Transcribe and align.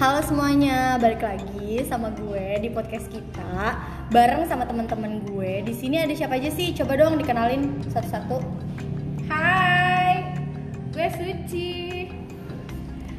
Halo 0.00 0.24
semuanya, 0.24 0.96
balik 0.96 1.20
lagi 1.20 1.84
sama 1.84 2.08
gue 2.16 2.56
di 2.64 2.72
podcast 2.72 3.04
kita 3.12 3.76
bareng 4.08 4.48
sama 4.48 4.64
teman-teman 4.64 5.20
gue. 5.28 5.60
Di 5.60 5.76
sini 5.76 6.00
ada 6.00 6.16
siapa 6.16 6.40
aja 6.40 6.48
sih? 6.48 6.72
Coba 6.72 6.96
dong 6.96 7.20
dikenalin 7.20 7.84
satu-satu. 7.84 8.40
Hai, 9.28 10.40
gue 10.96 11.04
Suci. 11.20 12.08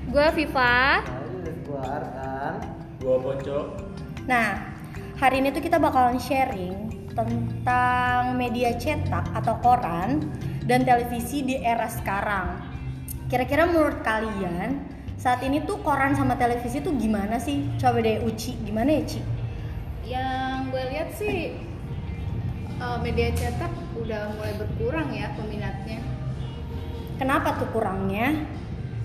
Gue 0.09 0.25
Viva. 0.34 1.05
Gua 1.70 1.81
Arkan. 1.86 2.54
Gua 2.98 3.29
Pocok. 3.29 3.66
Nah, 4.25 4.73
hari 5.21 5.45
ini 5.45 5.54
tuh 5.54 5.61
kita 5.61 5.77
bakalan 5.77 6.18
sharing 6.18 7.13
tentang 7.13 8.34
media 8.34 8.73
cetak 8.73 9.29
atau 9.38 9.54
koran 9.61 10.18
dan 10.66 10.82
televisi 10.82 11.45
di 11.45 11.61
era 11.61 11.86
sekarang. 11.86 12.57
Kira-kira 13.29 13.70
menurut 13.70 14.02
kalian 14.02 14.80
saat 15.21 15.45
ini 15.45 15.61
tuh 15.61 15.77
koran 15.85 16.17
sama 16.17 16.34
televisi 16.34 16.81
tuh 16.81 16.98
gimana 16.98 17.38
sih? 17.38 17.62
Coba 17.77 18.02
deh 18.02 18.25
Uci, 18.25 18.57
gimana 18.66 18.89
ya 18.89 19.03
Ci? 19.05 19.21
Yang 20.09 20.57
gue 20.73 20.84
lihat 20.89 21.09
sih 21.13 21.38
uh, 22.81 22.98
media 23.05 23.29
cetak 23.38 23.70
udah 24.02 24.34
mulai 24.34 24.57
berkurang 24.57 25.13
ya 25.13 25.29
peminatnya. 25.38 26.02
Kenapa 27.21 27.53
tuh 27.62 27.70
kurangnya? 27.70 28.34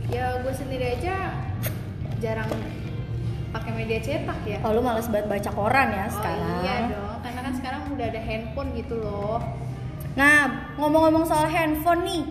Ya 0.08 0.40
gue 0.40 0.56
sendiri 0.56 0.96
aja 0.96 1.36
jarang 2.16 2.48
pakai 3.52 3.76
media 3.76 4.00
cetak 4.00 4.40
ya. 4.48 4.56
Oh 4.64 4.72
lu 4.72 4.80
males 4.80 5.12
banget 5.12 5.28
baca 5.28 5.50
koran 5.52 5.92
ya 5.92 6.08
sekarang? 6.08 6.48
Oh 6.48 6.64
iya 6.64 6.76
dong, 6.96 7.16
karena 7.20 7.40
kan 7.44 7.52
sekarang 7.60 7.80
udah 7.92 8.06
ada 8.08 8.20
handphone 8.24 8.72
gitu 8.72 9.04
loh. 9.04 9.44
Nah, 10.16 10.72
ngomong-ngomong 10.80 11.28
soal 11.28 11.44
handphone 11.44 12.08
nih, 12.08 12.24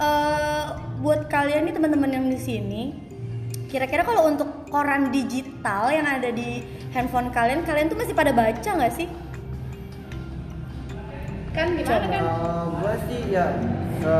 eh 0.00 0.64
buat 1.04 1.28
kalian 1.28 1.68
nih 1.68 1.74
teman-teman 1.76 2.10
yang 2.10 2.26
di 2.26 2.40
sini, 2.40 2.82
kira-kira 3.68 4.02
kalau 4.02 4.26
untuk 4.26 4.48
koran 4.72 5.12
digital 5.12 5.92
yang 5.92 6.08
ada 6.08 6.32
di 6.32 6.64
handphone 6.90 7.28
kalian, 7.30 7.62
kalian 7.62 7.92
tuh 7.92 7.98
masih 7.98 8.14
pada 8.16 8.32
baca 8.32 8.70
nggak 8.70 8.94
sih? 8.94 9.06
Kan 11.54 11.78
gimana 11.78 12.06
kan? 12.10 12.22
Kalau 12.24 12.66
gua 12.82 12.94
sih 13.06 13.20
ya 13.30 13.46
se 14.02 14.16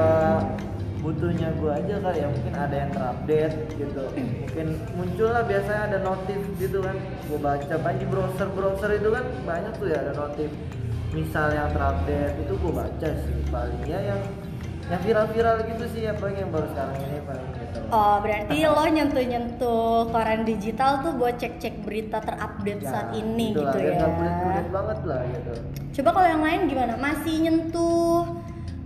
butuhnya 1.03 1.51
gua 1.59 1.83
aja 1.83 1.99
kali 1.99 2.19
ya. 2.23 2.29
Mungkin 2.31 2.55
ada 2.55 2.77
yang 2.79 2.91
terupdate 2.95 3.59
gitu. 3.75 4.05
Mungkin 4.15 4.67
muncul 4.95 5.29
lah 5.35 5.43
biasanya 5.43 5.83
ada 5.91 5.99
notif 6.07 6.39
gitu 6.63 6.79
kan. 6.79 6.95
Gua 7.27 7.39
baca 7.43 7.75
banyak 7.75 8.01
di 8.05 8.07
browser 8.07 8.49
browser 8.55 8.91
itu 8.95 9.09
kan 9.11 9.25
banyak 9.43 9.73
tuh 9.83 9.91
ya 9.91 9.99
ada 10.07 10.15
notif 10.15 10.47
misal 11.11 11.51
yang 11.51 11.75
terupdate. 11.75 12.39
Itu 12.39 12.55
gua 12.63 12.87
baca 12.87 13.09
sih. 13.11 13.37
Palingnya 13.51 13.99
yang 14.15 14.21
yang 14.85 15.01
viral-viral 15.01 15.57
gitu 15.65 15.85
sih 15.91 16.03
apa 16.05 16.29
yang 16.29 16.49
baru 16.49 16.67
sekarang 16.69 16.97
ini 17.01 17.19
paling 17.23 17.49
gitu 17.53 17.79
Oh, 17.89 18.17
berarti 18.19 18.57
lo 18.65 18.85
nyentuh-nyentuh 18.85 20.09
koran 20.09 20.43
digital 20.43 21.01
tuh 21.01 21.13
buat 21.15 21.37
cek-cek 21.37 21.81
berita 21.81 22.19
terupdate 22.19 22.81
Ya, 22.81 22.91
saat 22.91 23.09
ini 23.13 23.53
gitu 23.53 23.61
gitu 23.61 23.71
lah, 23.71 23.77
ya. 23.79 23.95
nggak 23.95 24.11
bulet-bulet 24.13 24.67
banget 24.69 24.99
lah 25.05 25.21
gitu 25.27 25.53
Coba 25.95 26.09
kalau 26.11 26.29
yang 26.29 26.43
lain 26.43 26.61
gimana? 26.67 26.93
Masih 26.97 27.35
nyentuh 27.41 28.19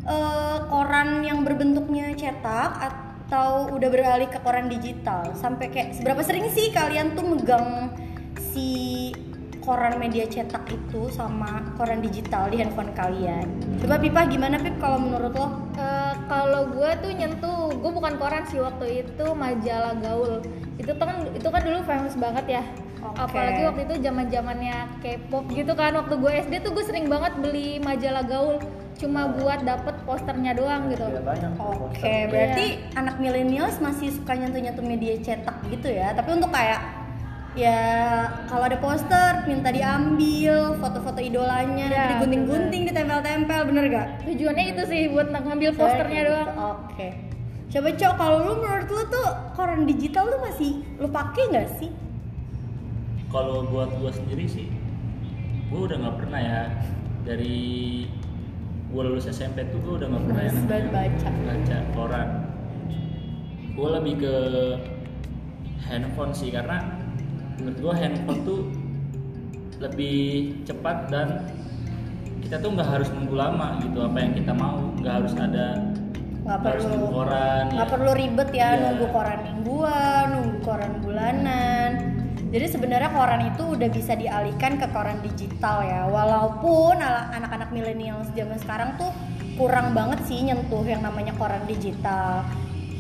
eh, 0.05 0.59
koran 0.67 1.09
yang 1.23 1.41
berbentuknya 1.41 2.13
cetak 2.13 2.73
atau 2.79 3.49
udah 3.73 3.89
beralih 3.89 4.29
ke 4.29 4.39
koran 4.39 4.69
digital? 4.69 5.33
Sampai 5.33 5.69
kayak 5.69 5.97
seberapa 5.97 6.21
sering 6.21 6.47
sih 6.49 6.69
kalian 6.69 7.17
tuh 7.17 7.25
megang 7.25 7.97
si 8.37 8.69
koran 9.69 10.01
media 10.01 10.25
cetak 10.25 10.65
itu 10.73 11.13
sama 11.13 11.61
koran 11.77 12.01
digital 12.01 12.49
di 12.49 12.65
handphone 12.65 12.89
kalian? 12.97 13.45
Coba 13.85 14.01
Pipa 14.01 14.25
gimana 14.25 14.57
Pip 14.57 14.81
kalau 14.81 14.97
menurut 14.97 15.37
lo? 15.37 15.69
Eh, 15.77 16.15
kalau 16.25 16.73
gue 16.73 16.91
tuh 17.05 17.13
nyentuh, 17.13 17.69
gue 17.77 17.93
bukan 17.93 18.17
koran 18.17 18.49
sih 18.49 18.65
waktu 18.65 19.05
itu 19.05 19.27
majalah 19.37 19.93
gaul. 20.01 20.41
Itu 20.81 20.97
tuh 20.97 21.05
kan 21.05 21.29
itu 21.37 21.49
kan 21.53 21.61
dulu 21.61 21.85
famous 21.85 22.17
banget 22.17 22.57
ya. 22.57 22.65
Oke. 23.05 23.21
Apalagi 23.29 23.61
waktu 23.69 23.81
itu 23.85 23.95
zaman 24.09 24.27
zamannya 24.33 24.77
K-pop 25.05 25.45
gitu 25.53 25.73
kan. 25.77 25.93
Waktu 26.01 26.15
gue 26.17 26.33
SD 26.49 26.55
tuh 26.65 26.73
gue 26.73 26.85
sering 26.89 27.13
banget 27.13 27.37
beli 27.37 27.77
majalah 27.85 28.25
gaul 28.25 28.57
cuma 28.99 29.31
buat 29.31 29.63
dapet 29.63 29.95
posternya 30.03 30.59
doang 30.59 30.91
gitu. 30.91 31.07
ya 31.07 31.23
banyak 31.23 31.55
tuh 31.55 31.71
Oke, 31.71 32.03
poster. 32.03 32.27
berarti 32.35 32.67
anak 32.99 33.23
milenials 33.23 33.79
masih 33.79 34.11
suka 34.11 34.35
nyentuh-nyentuh 34.35 34.83
media 34.83 35.15
cetak 35.23 35.55
gitu 35.71 35.87
ya. 35.87 36.11
Tapi 36.19 36.35
untuk 36.35 36.51
kayak 36.51 36.98
ya 37.57 37.81
kalau 38.47 38.65
ada 38.65 38.77
poster 38.77 39.45
minta 39.45 39.71
diambil 39.71 40.77
foto-foto 40.77 41.19
idolanya, 41.19 41.89
Ya, 41.89 42.05
digunting-gunting, 42.15 42.87
ditempel-tempel, 42.87 43.61
bener 43.67 43.85
gak? 43.89 44.07
Tujuannya 44.25 44.65
itu 44.73 44.83
sih 44.85 45.01
buat 45.09 45.29
ngambil 45.29 45.71
posternya 45.75 46.07
Kayak 46.15 46.29
doang. 46.29 46.47
gitu. 46.47 46.63
Oke. 46.63 47.09
Coba 47.69 47.89
cok, 47.93 48.15
kalau 48.17 48.39
lu 48.43 48.53
menurut 48.59 48.89
lu 48.89 49.03
tuh 49.07 49.29
koran 49.53 49.85
digital 49.85 50.25
tuh 50.27 50.41
masih 50.41 50.73
lu 50.97 51.09
pakai 51.09 51.43
nggak 51.53 51.69
sih? 51.77 51.91
Kalau 53.29 53.69
buat 53.69 53.93
gua 53.97 54.09
sendiri 54.09 54.49
sih, 54.49 54.73
gua 55.69 55.85
udah 55.85 55.97
nggak 56.01 56.17
pernah 56.17 56.41
ya 56.41 56.61
dari 57.23 58.09
gua 58.89 59.05
lulus 59.05 59.29
SMP 59.29 59.69
tuh 59.69 59.85
gua 59.85 60.01
udah 60.01 60.09
nggak 60.09 60.25
pernah 60.25 60.43
yang 60.43 60.57
namanya 60.59 60.89
baca. 60.89 61.29
baca 61.45 61.77
koran. 61.93 62.29
Gua 63.77 63.89
lebih 64.01 64.15
ke 64.17 64.35
handphone 65.85 66.33
sih 66.33 66.49
karena 66.49 66.98
menurut 67.59 67.79
gua 67.81 67.95
handphone 67.95 68.41
tuh 68.43 68.61
lebih 69.79 70.19
cepat 70.65 71.07
dan 71.07 71.47
kita 72.41 72.59
tuh 72.59 72.71
nggak 72.73 72.89
harus 72.89 73.09
nunggu 73.11 73.35
lama 73.35 73.79
gitu 73.79 73.99
apa 74.01 74.19
yang 74.19 74.33
kita 74.33 74.53
mau 74.53 74.79
nggak 74.97 75.15
harus 75.15 75.35
ada 75.35 75.67
Nggak 76.43 76.61
perlu 76.65 76.87
nunggu 76.89 77.09
koran 77.13 77.65
nggak 77.69 77.85
ya. 77.85 77.93
perlu 77.93 78.11
ribet 78.17 78.49
ya 78.51 78.65
Iya. 78.65 78.81
nunggu 78.81 79.07
koran 79.13 79.39
mingguan, 79.45 80.25
nunggu 80.33 80.59
koran 80.65 80.93
bulanan. 80.99 81.91
Jadi 82.49 82.67
sebenarnya 82.67 83.13
koran 83.13 83.43
itu 83.45 83.63
udah 83.69 83.89
bisa 83.93 84.17
dialihkan 84.17 84.81
ke 84.81 84.89
koran 84.89 85.21
digital 85.21 85.85
ya. 85.85 86.09
Walaupun 86.09 86.97
ala- 86.97 87.29
anak-anak 87.37 87.69
milenial 87.69 88.25
zaman 88.33 88.57
sekarang 88.57 88.97
tuh 88.97 89.13
kurang 89.61 89.93
banget 89.93 90.25
sih 90.25 90.41
nyentuh 90.41 90.81
yang 90.83 91.05
namanya 91.05 91.37
koran 91.37 91.61
digital. 91.69 92.41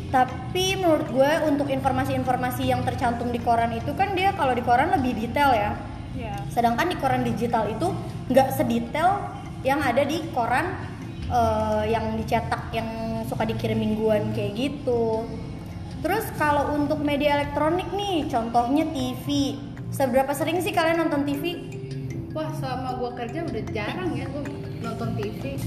Tapi 0.08 0.80
menurut 0.80 1.08
gue 1.12 1.32
untuk 1.44 1.68
informasi-informasi 1.68 2.64
yang 2.64 2.80
tercantum 2.80 3.28
di 3.28 3.40
koran 3.44 3.76
itu 3.76 3.92
kan 3.92 4.16
dia 4.16 4.32
kalau 4.32 4.56
di 4.56 4.64
koran 4.64 4.88
lebih 4.96 5.12
detail 5.20 5.52
ya. 5.52 5.72
Ya. 6.16 6.34
Sedangkan 6.48 6.88
di 6.88 6.96
koran 6.96 7.22
digital 7.28 7.68
itu 7.68 7.92
nggak 8.32 8.48
sedetail 8.56 9.20
yang 9.60 9.84
ada 9.84 10.00
di 10.08 10.24
koran 10.32 10.72
eh, 11.28 11.92
yang 11.92 12.16
dicetak 12.16 12.72
yang 12.72 13.20
suka 13.28 13.44
dikirim 13.44 13.76
mingguan 13.76 14.32
kayak 14.32 14.56
gitu. 14.56 15.28
Terus 16.00 16.24
kalau 16.40 16.72
untuk 16.78 17.02
media 17.04 17.36
elektronik 17.42 17.90
nih, 17.92 18.30
contohnya 18.30 18.86
TV. 18.88 19.58
Seberapa 19.92 20.32
sering 20.32 20.62
sih 20.64 20.72
kalian 20.72 21.04
nonton 21.04 21.26
TV? 21.28 21.58
Wah 22.32 22.48
selama 22.56 22.96
gue 23.02 23.10
kerja 23.18 23.40
udah 23.44 23.64
jarang 23.72 24.10
ya 24.14 24.28
gue 24.28 24.44
nonton 24.84 25.16
TV 25.16 25.58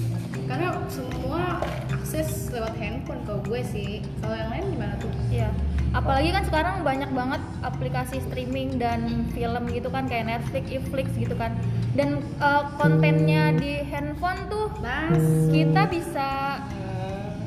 karena 0.51 0.67
semua 0.91 1.63
akses 1.95 2.51
lewat 2.51 2.75
handphone 2.75 3.23
kalau 3.23 3.39
gue 3.47 3.61
sih. 3.63 4.03
Kalau 4.19 4.35
yang 4.35 4.51
lain 4.51 4.65
gimana 4.75 4.93
tuh? 4.99 5.07
Iya. 5.31 5.47
Apalagi 5.95 6.29
kan 6.35 6.43
sekarang 6.43 6.75
banyak 6.83 7.11
banget 7.15 7.41
aplikasi 7.63 8.19
streaming 8.27 8.75
dan 8.75 9.31
film 9.31 9.63
gitu 9.71 9.87
kan 9.87 10.11
kayak 10.11 10.27
Netflix, 10.27 10.67
Netflix 10.67 11.07
gitu 11.15 11.35
kan. 11.39 11.55
Dan 11.95 12.19
eh, 12.19 12.63
kontennya 12.75 13.55
di 13.55 13.79
handphone 13.87 14.43
tuh 14.51 14.67
Mas. 14.83 15.23
kita 15.55 15.87
bisa 15.87 16.29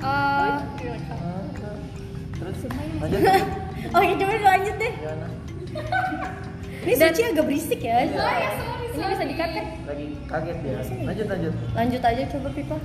eh, 0.00 0.56
terus 2.40 2.58
lanjut 3.00 3.20
lanjut. 3.20 3.52
Oh 3.94 4.00
ya 4.00 4.16
coba 4.16 4.32
lanjut 4.56 4.74
deh. 4.80 4.92
Ini 6.88 6.92
Suci 6.96 7.20
agak 7.20 7.44
berisik 7.44 7.84
ya. 7.84 8.00
Ini 8.96 9.06
bisa 9.12 9.24
dikat 9.26 9.50
kan? 9.50 9.66
lagi 9.84 10.06
kaget 10.30 10.58
ya 10.62 10.78
lanjut 11.04 11.26
lanjut 11.28 11.52
Lanjut 11.74 12.02
aja 12.02 12.22
coba 12.30 12.48
Pipa. 12.54 12.76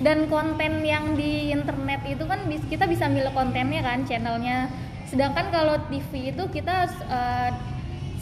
Dan 0.00 0.18
konten 0.32 0.72
yang 0.80 1.12
di 1.12 1.52
internet 1.52 2.00
itu 2.08 2.24
kan 2.24 2.40
kita 2.48 2.88
bisa 2.88 3.04
milih 3.04 3.36
kontennya 3.36 3.84
kan, 3.84 4.08
channelnya. 4.08 4.72
Sedangkan 5.04 5.52
kalau 5.52 5.76
TV 5.92 6.32
itu 6.32 6.44
kita 6.48 6.88
eh, 6.88 7.50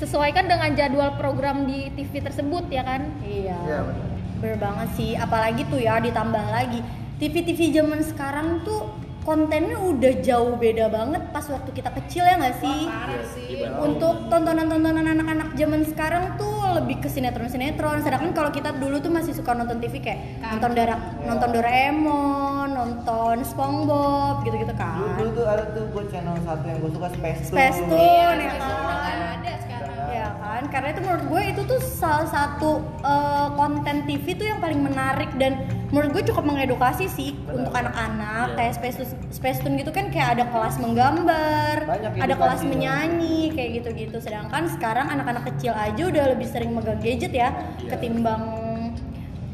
sesuaikan 0.02 0.50
dengan 0.50 0.74
jadwal 0.74 1.14
program 1.14 1.70
di 1.70 1.86
TV 1.94 2.18
tersebut 2.18 2.66
ya 2.66 2.82
kan. 2.82 3.06
Iya. 3.22 3.54
Iya, 3.62 3.78
benar. 3.86 4.08
Bener 4.38 4.58
banget 4.58 4.88
sih, 4.98 5.14
apalagi 5.14 5.62
tuh 5.70 5.78
ya 5.78 6.02
ditambah 6.02 6.44
lagi 6.50 6.82
TV-TV 7.18 7.74
zaman 7.74 7.98
sekarang 8.06 8.62
tuh 8.62 8.94
kontennya 9.26 9.76
udah 9.76 10.22
jauh 10.22 10.54
beda 10.54 10.86
banget 10.88 11.20
pas 11.34 11.42
waktu 11.50 11.70
kita 11.74 11.90
kecil 11.98 12.22
ya 12.22 12.38
nggak 12.38 12.56
sih? 12.62 12.80
Wah, 12.86 12.94
parah 13.04 13.26
sih. 13.26 13.50
Untuk 13.66 14.14
tontonan-tontonan 14.30 15.06
anak-anak 15.18 15.48
zaman 15.58 15.82
sekarang 15.82 16.24
tuh 16.38 16.57
lebih 16.74 16.98
ke 16.98 17.08
sinetron-sinetron. 17.08 18.00
Sedangkan 18.00 18.30
kalau 18.30 18.50
kita 18.50 18.72
dulu 18.72 18.98
tuh 18.98 19.08
masih 19.08 19.32
suka 19.32 19.52
nonton 19.52 19.78
TV 19.78 19.98
kayak 19.98 20.20
Kan. 20.38 20.50
nonton 20.54 20.70
Dara, 20.72 20.96
nonton 21.22 21.48
Doraemon, 21.50 22.68
nonton 22.70 23.36
SpongeBob 23.42 24.42
gitu-gitu 24.42 24.70
dulu, 24.70 24.78
kan. 24.78 25.16
dulu 25.16 25.30
tuh 25.32 25.46
ada 25.46 25.64
tuh 25.70 25.84
gue 25.88 26.04
channel 26.08 26.36
satu 26.42 26.64
yang 26.64 26.78
gue 26.78 26.92
suka 26.92 27.08
Space 27.10 27.40
Tune. 27.44 27.56
Space 27.56 27.80
Tune 27.82 27.98
Iya, 27.98 28.28
ya 28.38 28.50
kan. 28.50 29.16
ada 29.38 29.52
sekarang. 29.58 29.96
Ya 30.08 30.28
kan, 30.34 30.62
karena 30.68 30.88
itu 30.90 31.00
menurut 31.00 31.24
gue 31.26 31.42
itu 31.46 31.60
tuh 31.64 31.80
salah 31.80 32.26
satu 32.26 32.70
eh, 33.00 33.48
konten 33.54 33.96
TV 34.04 34.24
tuh 34.34 34.46
yang 34.46 34.58
paling 34.58 34.80
menarik 34.80 35.30
dan 35.36 35.52
menurut 35.88 36.10
gue 36.12 36.24
cukup 36.28 36.44
mengedukasi 36.44 37.08
sih 37.08 37.32
Benar. 37.38 37.54
untuk 37.58 37.72
anak-anak 37.72 38.46
Iya. 38.46 38.56
kayak 38.56 38.72
Space 38.76 38.98
Space 39.30 39.58
Tune 39.60 39.76
gitu 39.76 39.88
kan 39.88 40.08
kayak 40.08 40.36
ada 40.36 40.44
kelas 40.46 40.76
menggambar 40.76 41.76
Banyak 41.82 42.12
ada 42.20 42.34
kelas 42.34 42.60
menyanyi 42.62 43.50
kayak 43.50 43.70
gitu-gitu 43.80 44.20
sedangkan 44.20 44.68
sekarang 44.68 45.08
anak-anak 45.08 45.48
kecil 45.48 45.72
aja 45.72 46.02
udah 46.04 46.24
lebih 46.32 46.44
sering 46.44 46.72
megang 46.72 47.00
gadget 47.00 47.32
ya 47.32 47.48
Iya. 47.80 47.88
ketimbang 47.90 48.42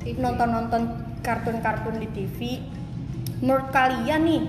nonton-nonton 0.05 0.83
kartun-kartun 1.23 1.97
di 1.97 2.09
TV 2.11 2.39
menurut 3.41 3.71
kalian 3.71 4.21
nih 4.23 4.43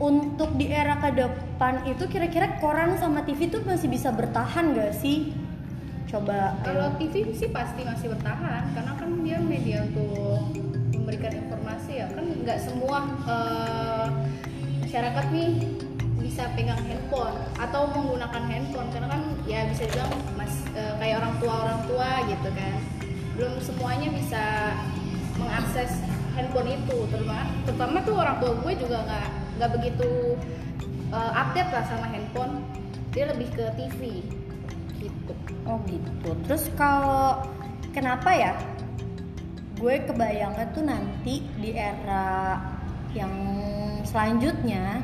untuk 0.00 0.56
di 0.56 0.72
era 0.72 0.96
ke 0.96 1.12
depan 1.12 1.84
itu 1.84 2.06
kira-kira 2.06 2.56
koran 2.56 2.96
sama 2.96 3.20
TV 3.20 3.50
tuh 3.50 3.60
masih 3.60 3.90
bisa 3.90 4.08
bertahan 4.08 4.72
gak 4.72 4.96
sih 4.96 5.34
coba 6.08 6.56
Kalau. 6.64 6.96
TV 6.96 7.30
sih 7.30 7.50
pasti 7.50 7.82
masih 7.82 8.10
bertahan 8.10 8.72
karena 8.72 8.92
kan 8.94 9.10
dia 9.20 9.38
media 9.38 9.84
untuk 9.84 10.69
memberikan 11.10 11.42
informasi 11.42 11.92
ya 11.98 12.06
kan 12.14 12.22
nggak 12.22 12.58
semua 12.62 13.02
eh, 13.26 14.06
masyarakat 14.86 15.24
nih 15.34 15.50
bisa 16.22 16.46
pegang 16.54 16.78
handphone 16.86 17.34
atau 17.58 17.90
menggunakan 17.90 18.42
handphone 18.46 18.88
karena 18.94 19.08
kan 19.10 19.22
ya 19.42 19.66
bisa 19.66 19.90
bilang 19.90 20.14
mas 20.38 20.54
eh, 20.78 20.94
kayak 21.02 21.18
orang 21.18 21.34
tua 21.42 21.54
orang 21.66 21.80
tua 21.90 22.10
gitu 22.30 22.48
kan 22.54 22.78
belum 23.34 23.54
semuanya 23.58 24.08
bisa 24.14 24.44
mengakses 25.34 25.98
handphone 26.38 26.70
itu 26.70 26.96
terutama 27.10 27.42
terutama 27.66 27.96
tuh 28.06 28.14
orang 28.14 28.36
tua 28.38 28.52
gue 28.62 28.72
juga 28.78 29.02
nggak 29.02 29.26
nggak 29.58 29.70
begitu 29.82 30.38
eh, 31.10 31.32
update 31.34 31.70
lah 31.74 31.84
sama 31.90 32.06
handphone 32.06 32.62
dia 33.10 33.26
lebih 33.26 33.50
ke 33.50 33.66
TV 33.74 34.22
gitu 35.02 35.34
Oh 35.68 35.78
gitu. 35.86 36.34
Terus 36.48 36.66
kalau 36.74 37.46
kenapa 37.92 38.32
ya? 38.32 38.52
Gue 39.80 40.04
kebayangnya 40.04 40.76
tuh 40.76 40.84
nanti 40.84 41.40
di 41.56 41.72
era 41.72 42.60
yang 43.16 43.32
selanjutnya 44.04 45.00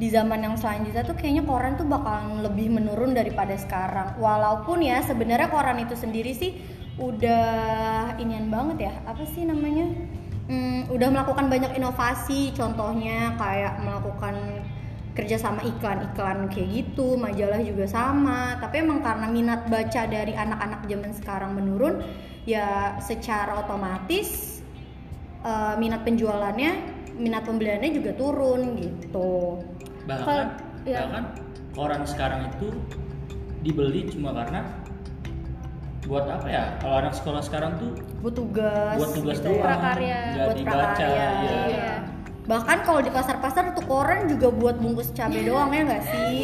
di 0.00 0.08
zaman 0.08 0.40
yang 0.40 0.56
selanjutnya 0.56 1.04
tuh 1.04 1.12
kayaknya 1.12 1.44
koran 1.44 1.76
tuh 1.76 1.84
bakalan 1.84 2.40
lebih 2.40 2.72
menurun 2.72 3.12
daripada 3.12 3.52
sekarang. 3.60 4.16
Walaupun 4.16 4.80
ya 4.80 5.04
sebenarnya 5.04 5.52
koran 5.52 5.76
itu 5.84 5.92
sendiri 5.92 6.32
sih 6.32 6.56
udah 6.96 8.16
inian 8.16 8.48
banget 8.48 8.88
ya. 8.88 8.94
Apa 9.04 9.28
sih 9.28 9.44
namanya? 9.44 9.92
Hmm, 10.48 10.88
udah 10.88 11.08
melakukan 11.12 11.52
banyak 11.52 11.76
inovasi. 11.76 12.56
Contohnya 12.56 13.36
kayak 13.36 13.84
melakukan 13.84 14.64
kerja 15.12 15.36
sama 15.36 15.60
iklan-iklan 15.60 16.48
kayak 16.48 16.68
gitu, 16.80 17.20
majalah 17.20 17.60
juga 17.60 17.84
sama. 17.84 18.56
Tapi 18.56 18.80
emang 18.80 19.04
karena 19.04 19.28
minat 19.28 19.68
baca 19.68 20.08
dari 20.08 20.32
anak-anak 20.32 20.80
zaman 20.88 21.12
sekarang 21.12 21.52
menurun, 21.60 22.00
ya 22.44 22.68
secara 22.98 23.60
otomatis 23.60 24.60
eh, 25.40 25.74
minat 25.76 26.02
penjualannya, 26.02 26.72
minat 27.16 27.44
pembeliannya 27.44 27.90
juga 27.92 28.12
turun 28.12 28.76
gitu. 28.76 29.60
bahkan 30.04 30.56
Kalau- 30.56 30.88
ya. 30.88 30.98
bahkan 31.04 31.24
koran 31.70 32.02
sekarang 32.04 32.40
itu 32.50 32.68
dibeli 33.60 34.08
cuma 34.08 34.32
karena 34.32 34.64
buat 36.02 36.24
apa 36.26 36.48
ya 36.48 36.64
kalau 36.80 36.96
anak 36.98 37.14
sekolah 37.14 37.38
sekarang 37.40 37.76
tuh 37.76 37.92
Buat 38.20 38.34
tugas, 38.34 38.96
buat 38.98 39.12
tugas 39.14 39.36
gitu 39.38 39.46
ya. 39.46 39.52
doang 39.54 39.64
Prakarya. 39.68 40.20
Buat 40.34 40.56
dibaca 40.56 40.76
prakarya. 40.96 41.12
ya 41.14 41.28
Iya. 41.68 41.92
Bahkan 42.48 42.78
kalau 42.88 43.00
di 43.04 43.12
pasar-pasar 43.12 43.76
tuh 43.76 43.84
koran 43.84 44.26
juga 44.26 44.48
buat 44.48 44.80
bungkus 44.80 45.12
cabai 45.12 45.44
doang 45.44 45.70
ya 45.70 45.82
nggak 45.86 46.04
sih? 46.08 46.36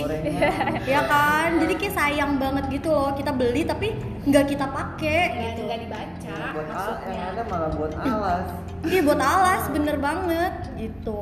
Ya 0.86 1.00
kan, 1.08 1.58
jadi 1.58 1.74
kayak 1.74 1.94
sayang 1.96 2.32
banget 2.36 2.64
gitu 2.70 2.92
loh 2.92 3.10
kita 3.16 3.32
beli 3.32 3.64
tapi 3.64 3.96
nggak 4.26 4.44
kita 4.54 4.66
pakai 4.66 5.20
nggak 5.30 5.50
gitu. 5.54 5.60
nggak 5.66 5.80
dibaca 5.86 6.34
buat 6.50 6.66
al 6.66 6.74
maksudnya 6.74 7.14
yang 7.14 7.28
ada 7.30 7.42
malah 7.46 7.70
buat 7.78 7.92
alas 7.94 8.46
Iya 8.82 9.00
buat 9.06 9.22
alas 9.22 9.62
bener 9.70 9.96
banget 10.02 10.54
gitu. 10.78 11.16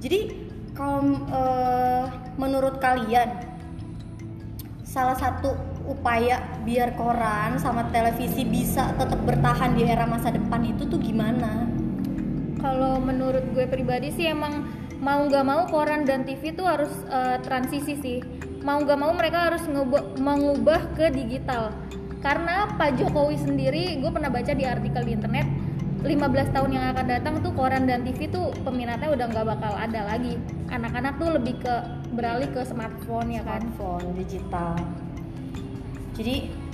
Jadi 0.00 0.20
kalau 0.76 1.00
eh, 1.32 2.04
menurut 2.36 2.76
kalian 2.80 3.28
salah 4.84 5.16
satu 5.16 5.52
upaya 5.86 6.42
biar 6.64 6.96
koran 6.98 7.60
sama 7.60 7.88
televisi 7.92 8.42
bisa 8.42 8.90
tetap 8.96 9.20
bertahan 9.22 9.76
di 9.76 9.84
era 9.86 10.08
masa 10.08 10.32
depan 10.32 10.64
itu 10.64 10.88
tuh 10.88 10.98
gimana? 11.00 11.68
Kalau 12.56 12.98
menurut 13.00 13.44
gue 13.52 13.68
pribadi 13.68 14.08
sih 14.12 14.28
emang 14.32 14.64
mau 15.00 15.20
nggak 15.28 15.44
mau 15.44 15.62
koran 15.68 16.08
dan 16.08 16.24
TV 16.24 16.56
tuh 16.56 16.64
harus 16.64 16.92
eh, 17.12 17.36
transisi 17.44 17.94
sih. 18.00 18.18
Mau 18.64 18.82
nggak 18.82 18.98
mau 18.98 19.12
mereka 19.12 19.52
harus 19.52 19.62
ngubah- 19.68 20.16
mengubah 20.18 20.96
ke 20.96 21.12
digital. 21.12 21.70
Karena 22.24 22.74
Pak 22.74 22.98
Jokowi 22.98 23.38
sendiri, 23.38 24.02
gue 24.02 24.10
pernah 24.10 24.32
baca 24.32 24.50
di 24.50 24.66
artikel 24.66 25.02
di 25.06 25.12
internet, 25.14 25.46
15 26.02 26.50
tahun 26.50 26.70
yang 26.74 26.84
akan 26.90 27.06
datang 27.06 27.34
tuh 27.38 27.54
koran 27.54 27.86
dan 27.86 28.02
TV 28.02 28.26
tuh 28.26 28.50
peminatnya 28.66 29.14
udah 29.14 29.26
nggak 29.30 29.46
bakal 29.46 29.72
ada 29.78 30.00
lagi. 30.10 30.34
Anak-anak 30.66 31.22
tuh 31.22 31.38
lebih 31.38 31.62
ke 31.62 31.74
beralih 32.18 32.50
ke 32.50 32.66
smartphone 32.66 33.30
ya 33.30 33.42
kan. 33.46 33.62
smartphone 33.62 34.16
digital. 34.18 34.74
Jadi 36.16 36.65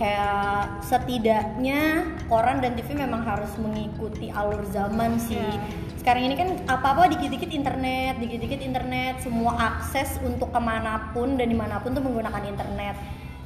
kayak 0.00 0.80
setidaknya 0.80 2.08
koran 2.32 2.64
dan 2.64 2.72
TV 2.72 2.96
memang 2.96 3.20
harus 3.20 3.52
mengikuti 3.60 4.32
alur 4.32 4.64
zaman 4.72 5.20
sih. 5.20 5.36
Ya. 5.36 5.60
Sekarang 6.00 6.24
ini 6.24 6.40
kan 6.40 6.56
apa-apa 6.64 7.12
dikit-dikit 7.12 7.52
internet, 7.52 8.16
dikit-dikit 8.16 8.64
internet, 8.64 9.20
semua 9.20 9.52
akses 9.60 10.16
untuk 10.24 10.48
ke 10.48 10.56
mana 10.56 11.12
pun 11.12 11.36
dan 11.36 11.52
di 11.52 11.56
mana 11.58 11.84
pun 11.84 11.92
tuh 11.92 12.00
menggunakan 12.00 12.48
internet. 12.48 12.96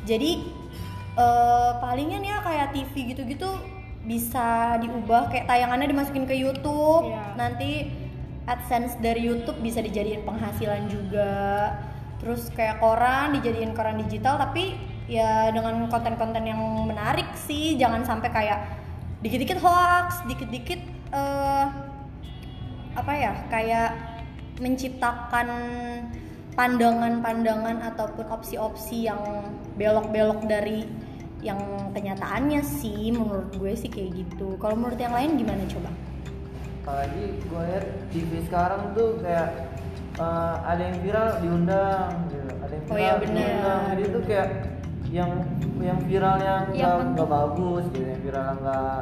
Jadi 0.06 0.46
eh, 1.18 1.72
palingan 1.82 2.22
ya 2.22 2.38
kayak 2.46 2.70
TV 2.70 3.18
gitu-gitu 3.18 3.50
bisa 4.06 4.78
diubah 4.78 5.34
kayak 5.34 5.50
tayangannya 5.50 5.90
dimasukin 5.90 6.22
ke 6.28 6.38
YouTube, 6.38 7.10
Iya. 7.10 7.34
nanti 7.34 7.90
AdSense 8.46 9.00
dari 9.02 9.26
YouTube 9.26 9.58
bisa 9.58 9.82
dijadiin 9.82 10.22
penghasilan 10.22 10.86
juga. 10.86 11.74
Terus 12.22 12.46
kayak 12.54 12.78
koran 12.78 13.34
dijadiin 13.34 13.74
koran 13.74 13.98
digital 14.06 14.38
tapi 14.38 14.93
ya 15.10 15.52
dengan 15.52 15.84
konten-konten 15.92 16.44
yang 16.44 16.60
menarik 16.88 17.28
sih, 17.36 17.76
jangan 17.76 18.04
sampai 18.04 18.28
kayak 18.32 18.60
dikit-dikit 19.20 19.58
hoax, 19.60 20.24
dikit-dikit 20.28 20.80
eh 21.14 21.66
apa 22.94 23.12
ya 23.12 23.32
kayak 23.50 23.90
menciptakan 24.62 25.48
pandangan-pandangan 26.54 27.82
ataupun 27.90 28.30
opsi-opsi 28.30 29.10
yang 29.10 29.18
belok-belok 29.74 30.46
dari 30.46 30.86
yang 31.42 31.58
kenyataannya 31.90 32.62
sih 32.62 33.10
menurut 33.10 33.50
gue 33.58 33.74
sih 33.74 33.90
kayak 33.90 34.14
gitu. 34.24 34.54
Kalau 34.62 34.78
menurut 34.78 34.96
yang 34.96 35.12
lain 35.12 35.36
gimana 35.36 35.66
coba? 35.66 35.90
apalagi 36.84 37.40
gue 37.48 37.62
lihat 37.64 37.86
TV 38.12 38.44
sekarang 38.44 38.92
tuh 38.92 39.16
kayak 39.24 39.72
eh, 40.20 40.56
ada 40.68 40.82
yang 40.84 40.98
viral 41.00 41.28
diundang 41.40 42.08
gitu 42.28 42.44
ada 42.60 42.72
yang 42.76 42.84
Oh 42.84 42.92
viral 42.92 43.00
iya, 43.00 43.12
bener. 43.16 43.40
diundang 43.40 43.80
jadi 43.88 44.02
tuh 44.12 44.22
kayak 44.28 44.48
yang 45.14 45.30
yang 45.78 45.98
viralnya 46.02 46.66
Yang 46.66 46.74
nggak 46.74 46.90
penting. 46.90 47.12
nggak 47.14 47.28
bagus 47.30 47.84
gitu 47.88 48.02
yang 48.04 48.20
viralnya 48.20 48.54
nggak 48.58 48.98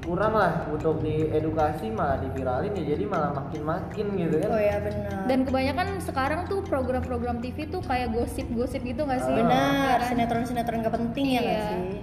kurang 0.00 0.32
lah 0.32 0.52
untuk 0.70 1.02
diedukasi 1.02 1.90
malah 1.90 2.22
diviralin 2.22 2.70
ya 2.72 2.84
jadi 2.86 3.04
malah 3.04 3.34
makin 3.34 3.62
makin 3.64 4.06
gitu 4.14 4.38
kan 4.38 4.48
Oh 4.48 4.62
ya 4.62 4.76
benar. 4.78 5.18
Dan 5.26 5.38
kebanyakan 5.42 5.86
sekarang 5.98 6.40
tuh 6.46 6.62
program-program 6.62 7.42
TV 7.42 7.66
tuh 7.66 7.82
kayak 7.82 8.14
gosip-gosip 8.14 8.80
gitu 8.80 9.02
nggak 9.02 9.18
sih? 9.20 9.34
benar 9.34 9.98
Ya 9.98 9.98
kan? 9.98 10.08
sinetron-sinetron 10.08 10.78
gak 10.80 10.94
penting 10.94 11.26
ya 11.28 11.40
nggak 11.42 11.50
Iya. 11.52 11.66
sih? 11.66 11.98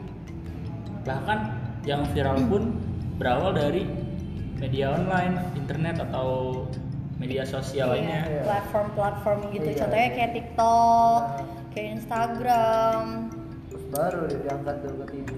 bahkan 1.04 1.40
yang 1.84 2.04
viral 2.08 2.40
pun 2.46 2.64
berawal 3.18 3.52
dari 3.52 3.88
media 4.58 4.92
online 4.94 5.36
internet 5.54 6.00
atau 6.02 6.64
media 7.16 7.44
sosial 7.44 7.88
lainnya 7.90 8.24
Iya. 8.26 8.42
Platform-platform 8.44 9.40
gitu. 9.54 9.68
Iya. 9.70 9.80
Contohnya 9.80 10.10
kayak 10.12 10.32
TikTok, 10.34 11.24
kayak 11.72 11.88
Instagram. 11.98 13.04
Baru 13.94 14.20
deh 14.26 14.40
diangkat 14.42 14.76
tuh 14.80 14.94
ke 14.98 15.06
TV 15.12 15.30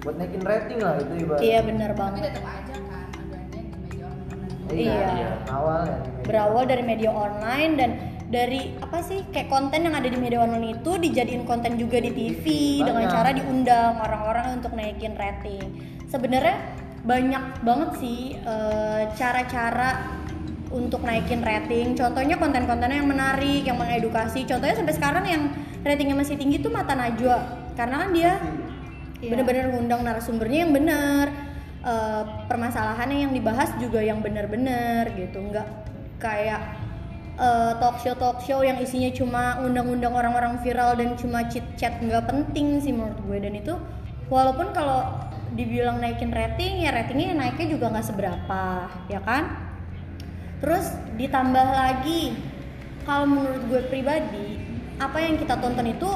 buat 0.00 0.14
naikin 0.16 0.40
rating 0.40 0.78
lah 0.78 0.94
itu 0.96 1.12
ibarat 1.20 1.40
Iya 1.40 1.58
benar 1.60 1.90
tapi 1.90 2.00
banget. 2.00 2.22
tetap 2.30 2.44
aja 2.46 2.74
kan 2.78 3.04
adanya 3.12 3.60
di 3.60 3.76
media 3.76 4.06
online 4.06 4.70
Iya. 4.70 5.06
Iya. 5.12 5.30
awal 5.50 5.80
ya 5.84 5.98
berawal 6.22 6.64
dari 6.64 6.82
media 6.82 7.10
online 7.10 7.72
dan 7.74 7.90
dari 8.30 8.60
apa 8.78 9.02
sih 9.02 9.26
kayak 9.28 9.50
konten 9.50 9.82
yang 9.82 9.92
ada 9.92 10.06
di 10.06 10.14
media 10.14 10.38
online 10.38 10.78
itu 10.78 10.94
dijadiin 10.94 11.42
konten 11.42 11.74
juga 11.74 11.98
di 11.98 12.08
TV 12.08 12.44
Banyak. 12.46 12.86
dengan 12.86 13.04
cara 13.10 13.30
diundang 13.34 13.98
orang-orang 13.98 14.46
untuk 14.54 14.70
naikin 14.72 15.18
rating. 15.18 15.66
Sebenarnya 16.06 16.54
banyak 17.02 17.44
banget 17.60 17.90
sih 17.98 18.38
eh, 18.38 19.02
cara-cara 19.18 20.14
untuk 20.70 21.02
naikin 21.02 21.42
rating. 21.42 21.98
Contohnya 21.98 22.38
konten-kontennya 22.38 23.02
yang 23.02 23.10
menarik, 23.10 23.66
yang 23.66 23.74
mengedukasi. 23.74 24.46
Contohnya 24.46 24.78
sampai 24.78 24.94
sekarang 24.94 25.24
yang 25.26 25.42
ratingnya 25.82 26.14
masih 26.14 26.38
tinggi 26.38 26.62
tuh 26.62 26.70
Mata 26.70 26.94
Najwa 26.94 27.59
karena 27.80 27.96
kan 28.04 28.10
dia 28.12 28.32
Iya. 29.20 29.36
bener-bener 29.36 29.64
ngundang 29.72 30.00
narasumbernya 30.04 30.58
yang 30.64 30.72
bener. 30.72 31.26
Eh, 31.80 32.22
permasalahannya 32.44 33.24
yang 33.24 33.32
dibahas 33.32 33.72
juga 33.80 34.04
yang 34.04 34.20
bener-bener 34.20 35.08
gitu. 35.16 35.40
Nggak 35.40 35.68
kayak 36.20 36.60
eh, 37.40 37.72
talk 37.80 37.96
show 38.04 38.12
talk 38.16 38.40
show 38.44 38.60
yang 38.60 38.76
isinya 38.84 39.08
cuma 39.16 39.56
undang-undang 39.64 40.12
orang-orang 40.12 40.60
viral 40.60 40.92
dan 40.96 41.16
cuma 41.16 41.48
chit 41.48 41.64
chat 41.80 41.96
nggak 42.04 42.28
penting 42.28 42.80
sih 42.84 42.92
menurut 42.92 43.16
gue. 43.24 43.38
Dan 43.40 43.56
itu 43.56 43.76
walaupun 44.28 44.76
kalau 44.76 45.08
dibilang 45.56 46.00
naikin 46.04 46.30
rating 46.30 46.84
ya 46.84 46.92
ratingnya 46.92 47.34
naiknya 47.36 47.66
juga 47.76 47.92
nggak 47.92 48.06
seberapa 48.08 48.64
ya 49.08 49.20
kan? 49.24 49.72
Terus 50.60 50.92
ditambah 51.16 51.66
lagi 51.72 52.36
kalau 53.08 53.24
menurut 53.24 53.62
gue 53.72 53.82
pribadi 53.88 54.60
apa 55.00 55.16
yang 55.16 55.40
kita 55.40 55.56
tonton 55.56 55.88
itu 55.88 56.08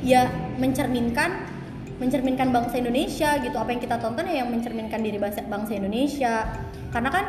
ya 0.00 0.28
mencerminkan 0.56 1.48
mencerminkan 2.00 2.48
bangsa 2.48 2.80
Indonesia 2.80 3.36
gitu 3.44 3.56
apa 3.60 3.76
yang 3.76 3.80
kita 3.84 3.96
tonton 4.00 4.24
ya 4.24 4.40
yang 4.44 4.48
mencerminkan 4.48 5.04
diri 5.04 5.20
bangsa, 5.20 5.44
bangsa 5.44 5.76
Indonesia 5.76 6.48
karena 6.90 7.10
kan 7.12 7.24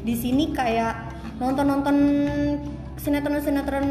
di 0.00 0.16
sini 0.16 0.56
kayak 0.56 1.12
nonton 1.36 1.68
nonton 1.68 1.96
sinetron 2.96 3.40
sinetron 3.44 3.86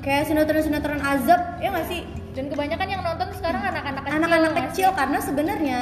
kayak 0.00 0.24
sinetron 0.24 0.64
sinetron 0.64 1.00
azab 1.04 1.60
ya 1.60 1.68
nggak 1.68 1.86
sih 1.92 2.08
dan 2.32 2.48
kebanyakan 2.48 2.88
yang 2.88 3.02
nonton 3.04 3.28
sekarang 3.36 3.62
anak-anak 3.62 4.02
kecil 4.08 4.16
anak-anak 4.16 4.52
kecil 4.68 4.88
sih? 4.90 4.96
karena 4.96 5.18
sebenarnya 5.20 5.80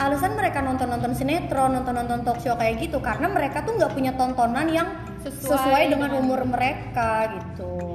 alasan 0.00 0.32
mereka 0.32 0.64
nonton-nonton 0.64 1.12
sinetron, 1.12 1.76
nonton-nonton 1.76 2.24
talk 2.24 2.40
show 2.40 2.56
kayak 2.56 2.80
gitu 2.80 3.04
karena 3.04 3.28
mereka 3.28 3.60
tuh 3.68 3.76
nggak 3.76 3.92
punya 3.92 4.16
tontonan 4.16 4.64
yang 4.72 4.88
sesuai, 5.20 5.60
Sesuai 5.60 5.82
dengan 5.92 6.08
dengan- 6.08 6.24
umur 6.24 6.40
mereka 6.48 7.36
gitu. 7.36 7.89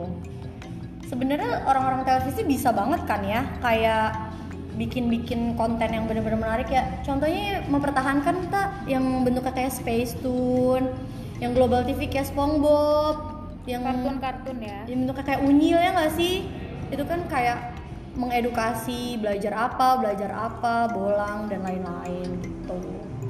Sebenarnya 1.16 1.64
orang-orang 1.64 2.04
televisi 2.04 2.44
bisa 2.44 2.76
banget 2.76 3.08
kan 3.08 3.24
ya 3.24 3.48
kayak 3.64 4.36
bikin-bikin 4.76 5.56
konten 5.56 5.88
yang 5.88 6.12
bener-bener 6.12 6.36
menarik 6.36 6.68
ya. 6.68 6.84
Contohnya 7.08 7.64
mempertahankan 7.72 8.52
tak 8.52 8.84
yang 8.84 9.24
bentuknya 9.24 9.56
kayak 9.56 9.72
Space 9.72 10.12
Tune, 10.20 10.92
yang 11.40 11.56
Global 11.56 11.88
TV 11.88 12.12
kayak 12.12 12.28
SpongeBob, 12.36 13.16
yang 13.64 13.88
kartun-kartun 13.88 14.60
ya. 14.60 14.84
yang 14.92 15.08
bentuknya 15.08 15.24
kayak 15.24 15.42
unyil 15.48 15.80
ya 15.80 15.96
nggak 15.96 16.12
sih? 16.20 16.52
Itu 16.92 17.08
kan 17.08 17.24
kayak 17.32 17.80
mengedukasi 18.20 19.16
belajar 19.16 19.72
apa 19.72 20.04
belajar 20.04 20.32
apa 20.36 20.92
bolang 20.92 21.48
dan 21.48 21.64
lain-lain 21.64 22.28
gitu. 22.44 22.76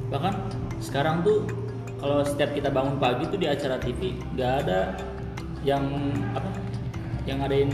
Bahkan 0.10 0.34
sekarang 0.82 1.22
tuh 1.22 1.46
kalau 2.02 2.26
setiap 2.26 2.50
kita 2.58 2.74
bangun 2.74 2.98
pagi 2.98 3.30
tuh 3.30 3.38
di 3.38 3.46
acara 3.46 3.78
TV 3.78 4.18
nggak 4.34 4.54
ada 4.66 4.98
yang 5.62 5.86
apa 6.34 6.50
yang 7.26 7.42
ngadain 7.42 7.70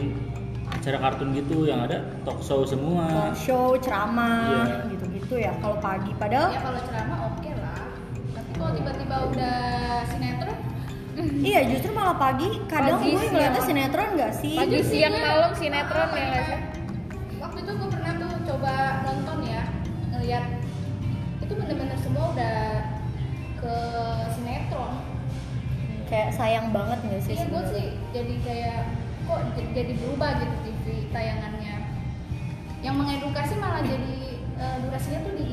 acara 0.71 0.97
kartun 0.97 1.35
gitu 1.35 1.67
yang 1.67 1.83
ada 1.83 1.99
talk 2.23 2.39
show 2.39 2.63
semua. 2.63 3.03
Talk 3.07 3.35
show 3.35 3.75
ceramah 3.77 4.65
Iya. 4.71 4.75
gitu-gitu 4.95 5.35
ya 5.37 5.51
kalau 5.59 5.77
pagi. 5.83 6.11
Padahal 6.15 6.47
ya 6.55 6.61
kalau 6.63 6.79
ceramah 6.87 7.19
oke 7.35 7.51
lah. 7.59 7.79
Tapi 8.31 8.49
kalau 8.55 8.71
tiba-tiba 8.79 9.15
udah 9.29 9.59
sinetron? 10.07 10.57
Iya 11.43 11.59
justru 11.67 11.91
malah 11.91 12.15
pagi. 12.15 12.49
Kadang 12.71 13.03
Pagi, 13.03 13.11
gue 13.13 13.27
ngeliatnya 13.29 13.61
sinetron 13.67 14.09
nggak 14.15 14.33
sih? 14.39 14.55
Pagi 14.55 14.79
Jadi 14.79 14.87
siang 14.87 15.15
malam 15.19 15.51
sinetron 15.53 16.09
ya 16.15 16.41
sih? 16.47 16.59
Waktu 17.43 17.57
itu 17.67 17.71
gue 17.75 17.89
pernah 17.91 18.11
tuh 18.15 18.31
coba 18.47 18.73
nonton 19.03 19.37
ya 19.43 19.61
ngeliat. 20.15 20.45
Itu 21.43 21.53
bener-bener 21.59 21.97
semua 21.99 22.31
udah 22.31 22.57
ke 23.59 23.75
sinetron. 24.39 24.93
Kayak 26.07 26.29
sayang 26.35 26.67
banget 26.71 26.99
nggak 27.07 27.21
sih 27.23 27.33
iya 27.35 27.45
gue 27.47 27.63
sih 27.71 27.87
jadi 28.11 28.33
kayak 28.43 28.79
kok 29.31 29.39
jadi 29.71 29.91
berubah 29.95 30.29
gitu 30.37 30.55
TV 30.67 30.85
tayangannya. 31.09 31.75
Yang 32.83 32.95
mengedukasi 32.99 33.53
malah 33.55 33.79
jadi 33.79 34.13
eh, 34.59 34.75
durasinya 34.83 35.19
tuh 35.23 35.33
di 35.39 35.49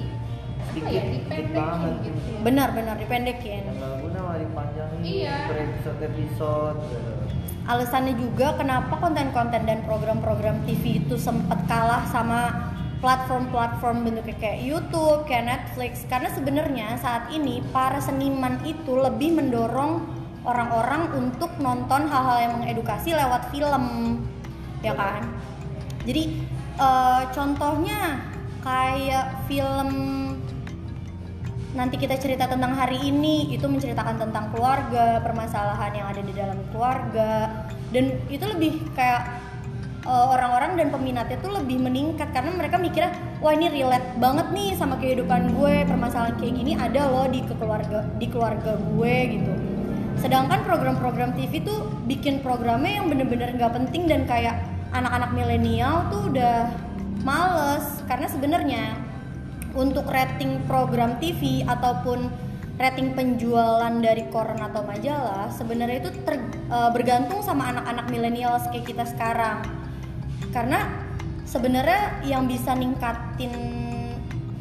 apa 0.69 0.91
ya 0.91 1.01
dipendekin 1.01 1.55
banget. 1.57 1.93
gitu 2.05 2.19
benar-benar 2.43 2.95
dipendekin. 2.99 3.63
Yang 3.65 3.79
nggak 3.79 3.95
guna 4.03 4.19
malah 4.21 4.41
dipanjangin 4.43 5.01
Iya. 5.07 5.37
per 5.47 5.59
episode 5.63 6.01
episode. 6.03 6.79
Alasannya 7.65 8.15
juga 8.17 8.57
kenapa 8.57 8.97
konten-konten 8.97 9.63
dan 9.63 9.85
program-program 9.85 10.65
TV 10.65 11.05
itu 11.05 11.21
sempat 11.21 11.69
kalah 11.69 12.09
sama 12.09 12.73
platform-platform 12.99 14.03
bentuknya 14.03 14.37
kayak 14.37 14.61
YouTube, 14.65 15.23
kayak 15.25 15.45
Netflix. 15.47 16.03
Karena 16.09 16.33
sebenarnya 16.33 16.97
saat 16.99 17.29
ini 17.31 17.63
para 17.71 18.01
seniman 18.01 18.59
itu 18.65 18.91
lebih 18.97 19.37
mendorong 19.39 20.03
orang-orang 20.47 21.11
untuk 21.15 21.51
nonton 21.59 22.07
hal-hal 22.07 22.39
yang 22.43 22.53
mengedukasi 22.61 23.15
lewat 23.15 23.51
film 23.51 23.85
ya 24.83 24.95
kan? 24.95 25.27
Jadi 26.07 26.45
eh, 26.79 27.23
contohnya 27.35 28.23
kayak 28.63 29.49
film 29.51 29.91
nanti 31.77 32.01
kita 32.01 32.17
cerita 32.19 32.49
tentang 32.49 32.75
hari 32.75 32.99
ini 32.99 33.55
itu 33.55 33.69
menceritakan 33.69 34.19
tentang 34.19 34.51
keluarga 34.51 35.21
permasalahan 35.21 35.93
yang 35.95 36.07
ada 36.11 36.23
di 36.25 36.33
dalam 36.35 36.59
keluarga. 36.73 37.65
Dan 37.93 38.19
itu 38.29 38.45
lebih 38.45 38.85
kayak 38.93 39.49
uh, 40.09 40.27
orang-orang 40.33 40.81
dan 40.81 40.89
peminatnya 40.89 41.37
tuh 41.45 41.53
lebih 41.53 41.77
meningkat 41.81 42.33
karena 42.33 42.51
mereka 42.57 42.81
mikirnya 42.81 43.13
wah 43.45 43.53
ini 43.53 43.69
relate 43.69 44.17
banget 44.17 44.47
nih 44.57 44.71
sama 44.75 44.97
kehidupan 44.97 45.53
gue 45.57 45.85
permasalahan 45.85 46.35
kayak 46.41 46.55
gini 46.57 46.73
ada 46.75 47.09
loh 47.09 47.29
di 47.29 47.45
ke 47.45 47.55
keluarga 47.57 48.09
di 48.17 48.27
keluarga 48.27 48.73
gue 48.81 49.17
gitu 49.37 49.53
sedangkan 50.19 50.67
program-program 50.67 51.35
TV 51.39 51.63
tuh 51.63 51.87
bikin 52.11 52.43
programnya 52.43 52.99
yang 53.03 53.07
bener-bener 53.07 53.55
nggak 53.55 53.73
penting 53.75 54.11
dan 54.11 54.27
kayak 54.27 54.59
anak-anak 54.91 55.31
milenial 55.35 56.07
tuh 56.11 56.29
udah 56.31 56.71
males. 57.23 57.87
Karena 58.11 58.27
sebenarnya 58.27 58.85
untuk 59.79 60.09
rating 60.11 60.65
program 60.67 61.17
TV 61.23 61.63
ataupun 61.63 62.31
rating 62.79 63.15
penjualan 63.15 63.91
dari 63.99 64.31
koran 64.31 64.63
atau 64.63 64.87
majalah 64.87 65.51
sebenarnya 65.51 65.99
itu 65.99 66.11
ter- 66.23 66.47
eh, 66.71 66.91
bergantung 66.95 67.43
sama 67.43 67.75
anak-anak 67.75 68.07
milenial 68.11 68.59
kayak 68.71 68.87
kita 68.87 69.05
sekarang. 69.07 69.63
Karena 70.55 70.87
sebenarnya 71.45 72.23
yang 72.25 72.47
bisa 72.47 72.75
ningkatin 72.75 73.53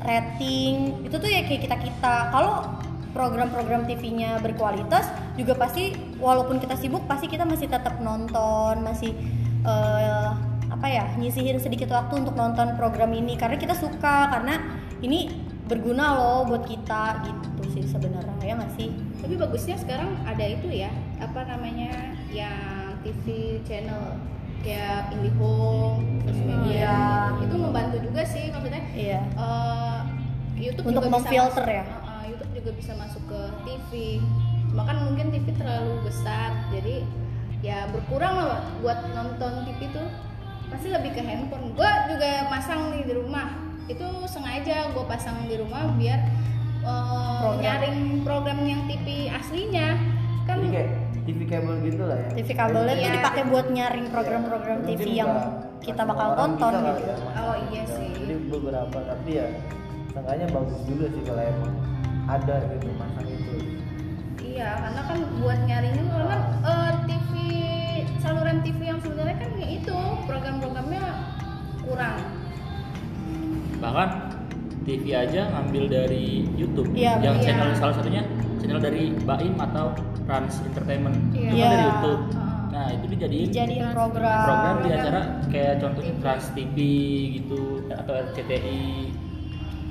rating 0.01 1.03
itu 1.03 1.15
tuh 1.19 1.29
ya 1.29 1.43
kayak 1.43 1.67
kita 1.67 1.77
kita 1.83 2.15
kalau 2.31 2.76
program-program 3.17 3.89
TV-nya 3.89 4.37
berkualitas 4.45 5.09
juga 5.33 5.57
pasti 5.57 5.97
walaupun 6.21 6.61
kita 6.61 6.77
sibuk 6.77 7.09
pasti 7.09 7.25
kita 7.25 7.49
masih 7.49 7.65
tetap 7.65 7.97
nonton 7.97 8.85
masih 8.85 9.17
eh, 9.65 10.29
apa 10.67 10.85
ya 10.85 11.09
nyisihin 11.17 11.57
sedikit 11.57 11.89
waktu 11.89 12.21
untuk 12.21 12.37
nonton 12.37 12.77
program 12.77 13.09
ini. 13.17 13.33
Karena 13.33 13.57
kita 13.57 13.73
suka 13.73 14.29
karena 14.29 14.61
ini 15.01 15.33
berguna 15.65 16.15
loh 16.15 16.47
buat 16.47 16.63
kita 16.69 17.25
gitu 17.25 17.61
sih 17.73 17.83
sebenarnya 17.89 18.37
ya 18.45 18.53
nggak 18.53 18.73
sih? 18.77 18.93
Tapi 19.17 19.33
bagusnya 19.35 19.75
sekarang 19.81 20.13
ada 20.23 20.45
itu 20.45 20.69
ya 20.69 20.93
apa 21.17 21.49
namanya 21.49 22.13
yang 22.29 22.93
TV 23.01 23.57
channel 23.65 24.21
kayak 24.61 25.09
IndiHome 25.17 26.21
terus 26.21 26.39
media. 26.45 26.77
Iya. 26.77 26.97
itu 27.45 27.55
membantu 27.57 27.97
juga 28.03 28.21
sih 28.25 28.45
maksudnya 28.53 28.83
iya. 28.93 29.21
eh, 29.33 29.99
YouTube 30.57 30.85
Untuk 30.89 31.09
memfilter 31.09 31.65
ya? 31.65 31.85
Juga 32.67 32.83
bisa 32.83 32.99
masuk 32.99 33.23
ke 33.31 33.39
TV 33.63 34.19
cuma 34.67 34.83
kan 34.83 34.99
mungkin 35.07 35.31
TV 35.31 35.55
terlalu 35.55 36.03
besar 36.03 36.51
jadi 36.67 36.99
ya 37.63 37.87
berkurang 37.95 38.35
lah 38.35 38.59
buat 38.83 39.07
nonton 39.15 39.63
TV 39.63 39.87
tuh. 39.95 40.03
Pasti 40.67 40.91
lebih 40.91 41.15
ke 41.15 41.23
handphone. 41.23 41.71
Gua 41.79 42.11
juga 42.11 42.51
masang 42.51 42.91
nih 42.91 43.07
di 43.07 43.15
rumah. 43.15 43.55
Itu 43.87 44.03
sengaja 44.27 44.91
gue 44.91 45.05
pasang 45.07 45.47
di 45.47 45.55
rumah 45.55 45.95
biar 45.95 46.19
eh, 46.83 47.39
Program. 47.39 47.63
nyaring 47.63 47.97
program 48.27 48.59
yang 48.67 48.83
TV 48.91 49.31
aslinya. 49.31 49.95
Kan 50.43 50.59
jadi 50.59 50.69
kayak 50.75 50.89
TV 51.23 51.39
kabel 51.47 51.73
gitu 51.87 52.03
lah 52.03 52.19
ya. 52.19 52.29
TV 52.35 52.49
kabelnya 52.51 52.93
tuh 52.93 52.99
Iya. 52.99 53.11
dipakai 53.15 53.43
buat 53.47 53.67
nyaring 53.71 54.07
program-program 54.11 54.77
Mungkin 54.83 54.91
TV 54.99 55.07
yang 55.15 55.31
kita 55.79 56.03
bakal 56.03 56.35
tonton 56.35 56.73
gitu. 56.83 57.03
ya, 57.07 57.15
Oh, 57.47 57.55
iya 57.71 57.83
sih. 57.87 58.11
jadi 58.11 58.35
beberapa 58.51 58.97
tapi 58.99 59.29
ya 59.39 59.47
seenggaknya 60.11 60.47
bagus 60.51 60.79
juga 60.83 61.05
sih 61.07 61.21
kalau 61.23 61.43
emang 61.47 61.73
ada 62.27 62.55
gitu 62.71 62.87
masang 62.93 63.25
itu 63.25 63.55
Iya, 64.37 64.73
karena 64.79 65.01
kan 65.03 65.17
buat 65.37 65.59
nyari 65.63 65.89
itu 65.91 66.03
karena 66.07 66.37
eh, 66.61 66.91
TV 67.05 67.31
saluran 68.17 68.57
TV 68.59 68.79
yang 68.83 68.97
sebenarnya 68.97 69.37
kan 69.37 69.49
ya 69.53 69.67
itu 69.71 69.95
program-programnya 70.25 71.03
kurang. 71.79 72.17
bahkan 73.77 74.09
TV 74.81 75.13
aja 75.13 75.53
ngambil 75.53 75.83
dari 75.87 76.49
YouTube 76.55 76.89
Iya, 76.91 77.21
yang 77.21 77.37
iya. 77.37 77.43
channel 77.45 77.69
salah 77.75 77.93
satunya 77.93 78.25
channel 78.57 78.81
dari 78.81 79.13
Baim 79.21 79.53
atau 79.55 79.93
Trans 80.25 80.65
Entertainment 80.65 81.13
Iya. 81.31 81.45
itu 81.45 81.53
kan 81.53 81.69
dari 81.69 81.77
Iya. 81.77 81.85
YouTube 81.85 82.21
Heeh. 82.27 82.57
nah 82.67 82.85
itu 82.89 83.05
dijadiin 83.07 83.47
dijadiin 83.47 83.85
program, 83.93 84.41
program 84.43 84.75
di 84.81 84.89
acara 84.91 85.21
kayak 85.47 85.73
contohnya 85.77 86.11
TV. 86.11 86.21
Trans 86.21 86.45
TV 86.51 86.77
gitu 87.37 87.61
atau 87.87 88.13
RCTI 88.17 88.81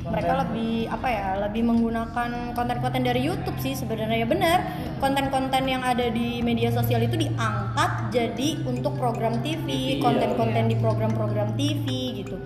mereka 0.06 0.46
lebih 0.46 0.86
apa 0.86 1.08
ya 1.10 1.26
lebih 1.42 1.62
menggunakan 1.66 2.54
konten-konten 2.54 3.02
dari 3.02 3.26
YouTube 3.26 3.58
sih 3.58 3.74
sebenarnya. 3.74 4.22
Ya 4.22 4.28
benar 4.28 4.58
konten-konten 5.02 5.66
yang 5.66 5.82
ada 5.82 6.08
di 6.08 6.40
media 6.40 6.70
sosial 6.70 7.04
itu 7.04 7.18
diangkat 7.18 8.14
jadi 8.14 8.48
untuk 8.64 8.94
program 8.96 9.42
TV 9.42 9.98
konten-konten 9.98 10.70
di 10.70 10.76
program-program 10.78 11.58
TV 11.58 11.86
gitu. 12.22 12.38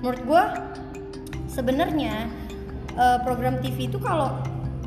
Menurut 0.00 0.22
gua 0.24 0.42
sebenarnya 1.50 2.30
eh, 2.94 3.18
program 3.26 3.58
TV 3.58 3.90
itu 3.90 3.98
kalau 3.98 4.38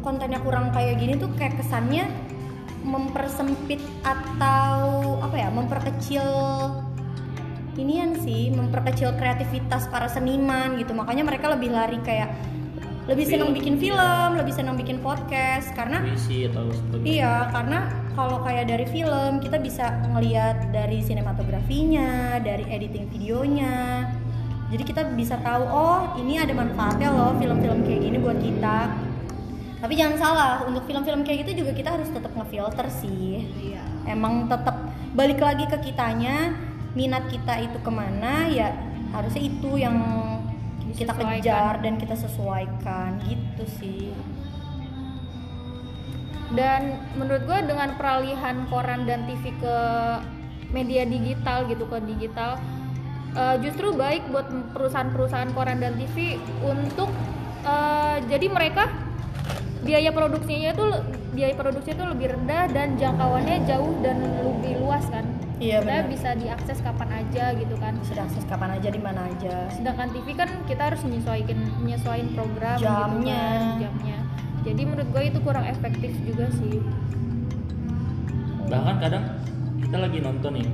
kontennya 0.01 0.41
kurang 0.41 0.73
kayak 0.73 0.97
gini 0.97 1.19
tuh 1.19 1.29
kayak 1.38 1.61
kesannya 1.61 2.09
mempersempit 2.81 3.77
atau 4.01 5.17
apa 5.21 5.35
ya 5.38 5.50
memperkecil 5.53 6.25
inian 7.80 8.20
sih 8.20 8.51
memperkecil 8.51 9.16
kreativitas 9.16 9.88
para 9.88 10.12
seniman 10.12 10.75
gitu 10.75 10.92
makanya 10.92 11.24
mereka 11.24 11.51
lebih 11.51 11.72
lari 11.72 12.00
kayak 12.04 12.32
lebih 13.10 13.25
Film, 13.25 13.34
senang 13.34 13.51
bikin 13.58 13.74
iya. 13.75 13.82
film 13.82 14.30
lebih 14.38 14.54
senang 14.54 14.75
bikin 14.78 14.98
podcast 15.01 15.68
karena 15.74 16.06
atau 16.06 16.70
Iya, 17.01 17.50
karena 17.50 17.80
kalau 18.13 18.46
kayak 18.46 18.70
dari 18.70 18.86
film 18.86 19.42
kita 19.42 19.58
bisa 19.58 20.06
ngelihat 20.13 20.70
dari 20.70 21.01
sinematografinya, 21.01 22.38
dari 22.38 22.62
editing 22.70 23.10
videonya. 23.10 24.06
Jadi 24.72 24.84
kita 24.86 25.01
bisa 25.18 25.36
tahu 25.42 25.66
oh 25.66 26.16
ini 26.22 26.40
ada 26.40 26.54
manfaatnya 26.56 27.12
loh 27.12 27.36
film-film 27.42 27.84
kayak 27.84 28.00
gini 28.06 28.18
buat 28.22 28.40
kita. 28.40 28.78
Tapi 29.82 29.94
jangan 29.98 30.16
salah, 30.22 30.51
untuk 30.70 30.86
film-film 30.86 31.25
kayak 31.25 31.50
gitu 31.50 31.66
juga 31.66 31.74
kita 31.74 31.90
harus 31.98 32.08
tetap 32.13 32.30
ngefilter 32.38 32.86
sih. 33.01 33.50
Iya. 33.66 33.82
Emang 34.06 34.46
tetap 34.46 34.78
balik 35.18 35.42
lagi 35.42 35.66
ke 35.66 35.90
kitanya, 35.90 36.54
minat 36.91 37.24
kita 37.31 37.63
itu 37.63 37.77
ke 37.79 37.91
mana 37.91 38.48
ya 38.51 38.75
harusnya 39.12 39.43
itu 39.43 39.79
yang 39.79 39.95
kita 40.91 41.15
kejar 41.15 41.79
dan 41.79 41.95
kita 41.95 42.15
sesuaikan 42.19 43.19
gitu 43.24 43.63
sih. 43.79 44.12
dan 46.51 47.00
menurut 47.15 47.48
gue 47.48 47.60
dengan 47.63 47.95
peralihan 47.95 48.67
koran 48.67 49.07
dan 49.07 49.24
TV 49.24 49.55
ke 49.55 49.77
media 50.75 51.07
digital 51.07 51.63
gitu 51.71 51.88
ke 51.88 51.95
digital 52.03 52.60
eh, 53.39 53.55
justru 53.63 53.95
baik 53.95 54.27
buat 54.36 54.51
perusahaan-perusahaan 54.75 55.55
koran 55.55 55.79
dan 55.79 55.95
TV 55.95 56.36
untuk 56.60 57.07
eh, 57.63 58.19
jadi 58.27 58.51
mereka 58.51 58.91
biaya 59.88 60.12
produksinya 60.12 60.75
itu 60.75 60.86
biaya 61.31 61.55
produksi 61.55 61.95
itu 61.95 62.03
lebih 62.03 62.36
rendah 62.36 62.67
dan 62.75 63.00
jangkauannya 63.00 63.57
jauh 63.63 63.95
dan 64.03 64.19
lebih 64.43 64.75
luas 64.83 65.07
kan 65.07 65.24
Iya, 65.62 65.77
kita 65.77 65.86
benar. 65.86 66.10
bisa 66.10 66.30
diakses 66.34 66.77
kapan 66.82 67.10
aja 67.15 67.44
gitu 67.53 67.75
kan 67.77 67.94
Sudah 68.01 68.25
akses 68.25 68.44
kapan 68.44 68.70
aja 68.74 68.89
di 68.89 68.98
mana 68.98 69.22
aja. 69.27 69.70
sedangkan 69.70 70.10
TV 70.10 70.27
kan 70.34 70.50
kita 70.65 70.82
harus 70.84 71.01
menyesuaikan 71.01 71.53
menyesuaikan 71.80 72.30
program 72.34 72.77
Jamnya. 72.77 73.22
gitu 73.22 73.30
kan, 73.30 73.62
jamnya 73.80 74.18
jadi 74.62 74.82
menurut 74.84 75.08
gue 75.08 75.24
itu 75.24 75.39
kurang 75.39 75.65
efektif 75.65 76.12
juga 76.22 76.46
sih 76.51 76.82
bahkan 78.68 78.96
kadang 78.98 79.24
kita 79.80 79.98
lagi 79.98 80.18
nonton 80.18 80.51
nih 80.56 80.68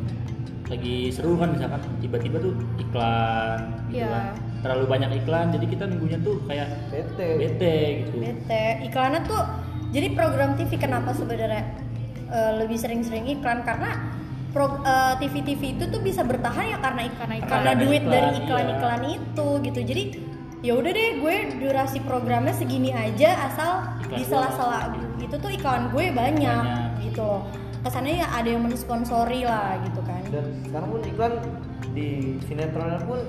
lagi 0.68 0.96
seru 1.10 1.36
kan 1.36 1.50
misalkan 1.50 1.80
tiba-tiba 2.00 2.38
tuh 2.42 2.54
iklan 2.78 3.60
gitu 3.88 4.04
Iya. 4.04 4.08
kan 4.08 4.26
terlalu 4.58 4.86
banyak 4.86 5.12
iklan 5.18 5.48
jadi 5.50 5.66
kita 5.66 5.84
nunggunya 5.86 6.20
tuh 6.20 6.44
kayak 6.44 6.68
bete 6.88 7.30
bete 7.38 7.76
gitu 8.02 8.16
Bete. 8.20 8.66
Iklannya 8.84 9.22
tuh 9.24 9.42
jadi 9.90 10.08
program 10.12 10.56
TV 10.56 10.76
kenapa 10.76 11.12
sebenarnya 11.12 11.64
eh, 12.28 12.52
lebih 12.58 12.76
sering-sering 12.76 13.24
iklan 13.30 13.64
karena 13.64 13.96
pro, 14.58 14.82
eh, 14.82 15.14
TV-TV 15.18 15.62
itu 15.72 15.84
tuh 15.86 16.02
bisa 16.02 16.22
bertahan 16.22 16.66
ya 16.68 16.78
karena 16.80 17.02
iklan 17.06 17.30
Karena 17.30 17.46
karena 17.46 17.70
iklan. 17.70 17.78
duit 17.80 18.02
Iklan, 18.02 18.12
dari 18.12 18.28
iya. 18.28 18.40
iklan-iklan 18.42 19.02
itu 19.08 19.48
gitu. 19.62 19.80
Jadi 19.84 20.04
ya 20.60 20.74
udah 20.74 20.90
deh 20.90 21.10
gue 21.22 21.36
durasi 21.62 21.98
programnya 22.02 22.50
segini 22.52 22.90
aja 22.90 23.30
asal 23.46 23.72
Iklan 24.02 24.18
di 24.18 24.24
sela-sela 24.26 24.80
doang. 24.90 25.22
itu 25.22 25.36
tuh 25.38 25.52
iklan 25.52 25.94
gue 25.94 26.06
banyak, 26.10 26.42
Banyak. 26.66 27.06
gitu 27.06 27.22
loh. 27.22 27.46
Kesannya 27.78 28.14
ya 28.18 28.28
ada 28.34 28.50
yang 28.50 28.66
mensponsori 28.66 29.46
lah 29.46 29.78
gitu 29.80 30.02
kan. 30.02 30.22
dan 30.28 30.46
sekarang 30.66 30.90
pun 30.90 31.02
iklan 31.06 31.34
di 31.94 32.08
sinetronnya 32.44 33.00
pun 33.06 33.22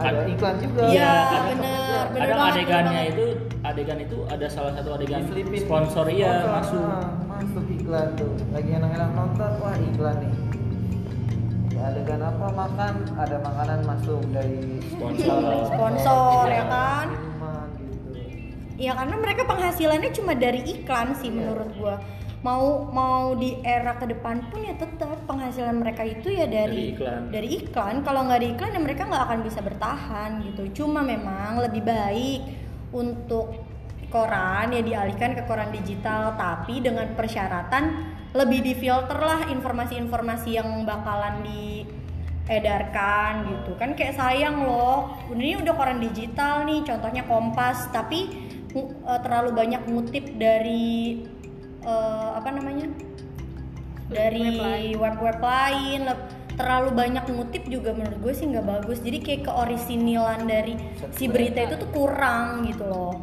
Ad- 0.00 0.08
ada 0.08 0.20
iklan 0.24 0.54
juga 0.56 0.82
Iya, 0.88 1.12
kadang 1.28 1.60
banget, 1.60 2.40
adegannya 2.48 3.00
itu 3.06 3.24
adegan 3.60 3.98
itu 4.00 4.18
ada 4.26 4.46
salah 4.48 4.72
satu 4.72 4.96
adegan 4.96 5.20
Diselipin 5.20 5.60
sponsor 5.60 6.08
iya 6.08 6.40
sponsor, 6.40 6.50
masuk 6.56 6.82
ah, 6.88 7.06
masuk 7.28 7.64
iklan 7.68 8.06
tuh 8.16 8.32
lagi 8.50 8.70
enak-enak 8.72 9.10
nonton 9.12 9.50
wah 9.60 9.76
iklan 9.76 10.16
nih 10.16 10.32
ya, 11.80 11.88
adegan 11.88 12.20
apa 12.20 12.46
makan 12.52 12.94
ada 13.16 13.36
makanan 13.40 13.80
masuk 13.82 14.20
dari 14.30 14.60
Sponsor. 14.84 15.40
Sponsor 15.66 16.44
Iya. 16.44 16.54
ya 16.54 16.64
kan. 16.66 17.06
minuman 17.08 17.68
gitu 17.74 18.08
Iya 18.76 18.92
karena 18.94 19.16
mereka 19.16 19.42
penghasilannya 19.44 20.10
cuma 20.10 20.32
dari 20.34 20.60
iklan 20.62 21.08
sih 21.14 21.28
menurut 21.28 21.70
gua. 21.74 21.96
Mau 22.40 22.88
mau 22.88 23.36
di 23.36 23.60
era 23.60 23.92
ke 23.94 24.08
depan 24.08 24.48
pun 24.48 24.64
ya 24.64 24.72
tetap 24.72 25.12
penghasilan 25.24 25.76
mereka 25.76 26.00
itu 26.02 26.32
ya 26.32 26.44
Dari 26.44 26.56
dari 26.68 26.80
iklan. 26.96 27.22
dari 27.28 27.48
iklan. 27.54 27.94
Kalau 28.00 28.20
nggak 28.24 28.38
ada 28.40 28.48
iklan 28.48 28.70
ya 28.72 28.80
mereka 28.80 29.02
nggak 29.04 29.24
akan 29.28 29.40
bisa 29.40 29.60
bertahan 29.60 30.30
gitu. 30.44 30.84
Cuma 30.84 31.04
memang 31.04 31.60
lebih 31.60 31.84
baik 31.84 32.40
untuk 32.92 33.52
koran 34.08 34.72
ya 34.72 34.80
dialihkan 34.80 35.36
ke 35.36 35.44
koran 35.44 35.70
digital 35.70 36.34
tapi 36.34 36.80
dengan 36.80 37.12
persyaratan 37.14 37.84
lebih 38.30 38.62
difilter 38.62 39.18
lah 39.18 39.50
informasi-informasi 39.50 40.54
yang 40.54 40.86
bakalan 40.86 41.42
diedarkan 41.42 43.50
gitu. 43.50 43.74
Kan 43.74 43.98
kayak 43.98 44.14
sayang 44.14 44.62
loh 44.62 45.18
ini 45.34 45.58
udah 45.58 45.74
koran 45.74 45.98
digital 45.98 46.62
nih 46.62 46.86
contohnya 46.86 47.26
Kompas 47.26 47.90
tapi 47.90 48.30
eh, 48.74 49.20
terlalu 49.26 49.50
banyak 49.50 49.82
ngutip 49.90 50.38
dari 50.38 51.26
eh, 51.82 52.30
apa 52.38 52.48
namanya? 52.54 52.86
Dari 54.10 54.58
lain. 54.58 54.98
web-web 54.98 55.38
lain 55.38 56.02
terlalu 56.58 56.90
banyak 56.92 57.24
ngutip 57.30 57.62
juga 57.72 57.94
menurut 57.94 58.18
gue 58.20 58.34
sih 58.34 58.46
nggak 58.46 58.66
bagus. 58.66 58.98
Jadi 59.02 59.18
kayak 59.22 59.42
keorisinilan 59.50 60.46
dari 60.46 60.78
si 61.18 61.26
berita 61.26 61.66
itu 61.66 61.82
tuh 61.82 61.90
kurang 61.90 62.62
gitu 62.68 62.86
loh. 62.86 63.14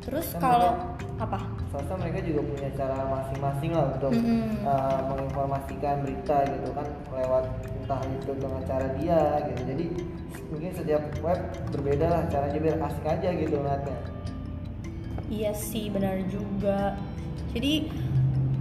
Terus 0.00 0.32
kalau 0.36 0.76
apa 1.20 1.63
swasta 1.74 1.98
mereka 1.98 2.22
juga 2.22 2.40
punya 2.46 2.70
cara 2.78 3.02
masing-masing 3.10 3.70
lah 3.74 3.98
untuk 3.98 4.14
Mm-mm. 4.14 4.62
uh, 4.62 5.00
menginformasikan 5.10 6.06
berita 6.06 6.46
gitu 6.46 6.70
kan 6.70 6.86
lewat 7.10 7.50
entah 7.82 7.98
itu 8.14 8.30
dengan 8.38 8.62
cara 8.62 8.86
dia 8.94 9.42
gitu 9.50 9.62
jadi 9.74 9.86
mungkin 10.54 10.70
setiap 10.70 11.02
web 11.18 11.40
berbeda 11.74 12.06
lah 12.06 12.22
caranya 12.30 12.58
biar 12.62 12.78
asik 12.78 13.06
aja 13.10 13.28
gitu 13.34 13.58
ngeliatnya 13.58 13.98
Iya 15.34 15.56
sih 15.56 15.88
benar 15.88 16.20
juga. 16.28 17.00
Jadi 17.56 17.88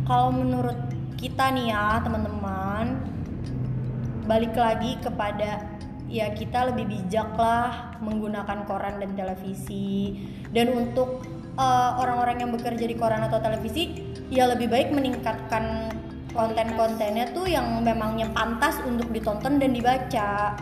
kalau 0.08 0.32
menurut 0.32 0.80
kita 1.20 1.52
nih 1.52 1.76
ya 1.76 2.00
teman-teman 2.04 3.00
balik 4.24 4.56
lagi 4.56 4.96
kepada 5.04 5.68
ya 6.08 6.32
kita 6.32 6.72
lebih 6.72 6.88
bijak 6.88 7.36
lah 7.36 8.00
menggunakan 8.00 8.64
koran 8.64 9.00
dan 9.04 9.12
televisi 9.16 10.24
dan 10.56 10.72
untuk 10.72 11.28
eh, 11.58 11.92
orang-orang 12.00 12.42
yang 12.42 12.52
bekerja 12.54 12.86
di 12.86 12.96
koran 12.98 13.22
atau 13.26 13.40
televisi 13.42 13.94
ya 14.34 14.50
lebih 14.50 14.70
baik 14.72 14.90
meningkatkan 14.90 15.94
konten-kontennya 16.34 17.30
tuh 17.30 17.46
yang 17.46 17.70
memangnya 17.86 18.26
pantas 18.34 18.82
untuk 18.84 19.14
ditonton 19.14 19.62
dan 19.62 19.70
dibaca. 19.70 20.58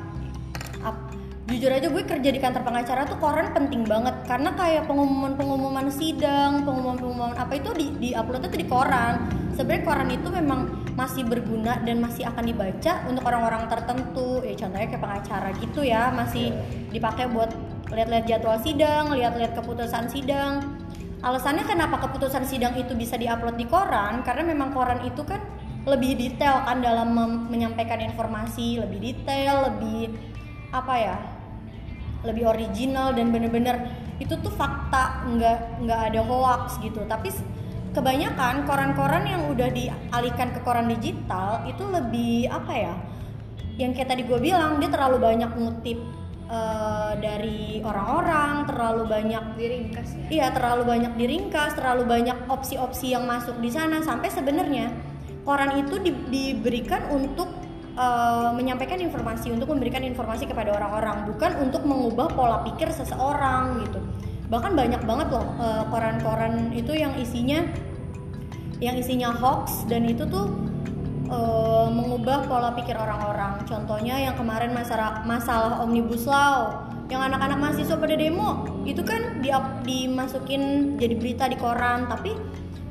Ap- 0.83 1.09
jujur 1.51 1.67
aja 1.67 1.91
gue 1.91 2.03
kerja 2.07 2.29
di 2.31 2.39
kantor 2.39 2.63
pengacara 2.63 3.03
tuh 3.03 3.19
koran 3.19 3.51
penting 3.51 3.83
banget 3.83 4.15
karena 4.23 4.55
kayak 4.55 4.87
pengumuman-pengumuman 4.87 5.91
sidang, 5.91 6.63
pengumuman-pengumuman 6.63 7.35
apa 7.35 7.59
itu 7.59 7.75
di, 7.75 7.87
di 7.99 8.09
uploadnya 8.15 8.47
tuh 8.47 8.61
di 8.61 8.67
koran. 8.67 9.27
Sebenarnya 9.55 9.83
koran 9.83 10.09
itu 10.11 10.27
memang 10.31 10.59
masih 10.95 11.27
berguna 11.27 11.79
dan 11.83 11.99
masih 11.99 12.23
akan 12.27 12.43
dibaca 12.47 13.03
untuk 13.07 13.23
orang-orang 13.27 13.67
tertentu. 13.67 14.39
Ya 14.47 14.55
contohnya 14.55 14.87
kayak 14.95 15.03
pengacara 15.03 15.49
gitu 15.59 15.81
ya, 15.83 16.11
masih 16.15 16.55
dipakai 16.91 17.27
buat 17.27 17.51
lihat-lihat 17.91 18.25
jadwal 18.27 18.59
sidang, 18.63 19.11
lihat-lihat 19.11 19.51
keputusan 19.55 20.07
sidang. 20.07 20.80
Alasannya 21.21 21.69
kenapa 21.69 22.01
keputusan 22.01 22.49
sidang 22.49 22.73
itu 22.77 22.97
bisa 22.97 23.13
diupload 23.13 23.57
di 23.57 23.69
koran 23.69 24.25
karena 24.25 24.41
memang 24.41 24.73
koran 24.73 25.05
itu 25.05 25.21
kan 25.21 25.41
lebih 25.85 26.17
detail 26.17 26.65
kan 26.65 26.81
dalam 26.81 27.13
menyampaikan 27.49 28.01
informasi, 28.01 28.81
lebih 28.81 28.99
detail, 29.01 29.69
lebih 29.69 30.17
apa 30.73 30.95
ya? 30.97 31.17
lebih 32.21 32.45
original 32.45 33.13
dan 33.17 33.33
bener-bener 33.33 33.81
itu 34.21 34.37
tuh 34.37 34.53
fakta 34.53 35.25
nggak 35.25 35.81
nggak 35.85 36.01
ada 36.13 36.21
hoax 36.21 36.77
gitu 36.85 37.01
tapi 37.09 37.33
kebanyakan 37.91 38.63
koran-koran 38.69 39.25
yang 39.25 39.49
udah 39.49 39.67
dialihkan 39.73 40.53
ke 40.53 40.59
koran 40.61 40.87
digital 40.87 41.65
itu 41.65 41.81
lebih 41.89 42.45
apa 42.47 42.73
ya 42.77 42.93
yang 43.81 43.97
kayak 43.97 44.13
tadi 44.13 44.21
gue 44.29 44.37
bilang 44.37 44.77
dia 44.77 44.93
terlalu 44.93 45.17
banyak 45.17 45.51
ngutip 45.57 45.97
eh, 46.51 47.11
dari 47.17 47.79
orang-orang 47.79 48.67
terlalu 48.67 49.03
banyak 49.07 49.43
diringkas 49.55 50.09
ya 50.13 50.25
Iya 50.27 50.47
terlalu 50.51 50.83
banyak 50.85 51.13
diringkas, 51.15 51.79
terlalu 51.79 52.03
banyak 52.05 52.37
opsi-opsi 52.51 53.15
yang 53.15 53.23
masuk 53.23 53.57
di 53.63 53.71
sana 53.71 54.03
sampai 54.03 54.27
sebenarnya 54.27 54.91
koran 55.47 55.79
itu 55.79 55.97
di- 56.03 56.27
diberikan 56.29 57.07
untuk 57.09 57.47
eh, 57.95 58.49
menyampaikan 58.51 58.99
informasi, 58.99 59.51
untuk 59.55 59.71
memberikan 59.71 60.03
informasi 60.03 60.45
kepada 60.47 60.75
orang-orang, 60.75 61.31
bukan 61.31 61.51
untuk 61.63 61.87
mengubah 61.87 62.27
pola 62.35 62.61
pikir 62.67 62.91
seseorang 62.91 63.87
gitu. 63.87 63.99
Bahkan 64.51 64.75
banyak 64.75 65.01
banget 65.07 65.27
loh 65.31 65.47
eh, 65.59 65.83
koran-koran 65.87 66.75
itu 66.75 66.91
yang 66.91 67.15
isinya 67.15 67.63
yang 68.81 68.97
isinya 68.97 69.29
hoax 69.29 69.85
dan 69.85 70.09
itu 70.09 70.25
tuh 70.25 70.49
eh, 71.31 71.87
mengubah 71.89 72.45
pola 72.45 72.75
pikir 72.75 72.95
orang-orang. 72.99 73.63
Contohnya 73.65 74.19
yang 74.19 74.35
kemarin 74.35 74.75
masalah 74.75 75.23
masalah 75.23 75.81
omnibus 75.81 76.27
law, 76.27 76.85
yang 77.11 77.27
anak-anak 77.27 77.57
mahasiswa 77.59 77.99
pada 77.99 78.15
demo 78.15 78.63
itu 78.87 79.03
kan 79.03 79.43
di 79.43 79.51
dimasukin 79.83 80.95
jadi 80.95 81.15
berita 81.15 81.43
di 81.51 81.59
koran, 81.59 82.07
tapi 82.07 82.31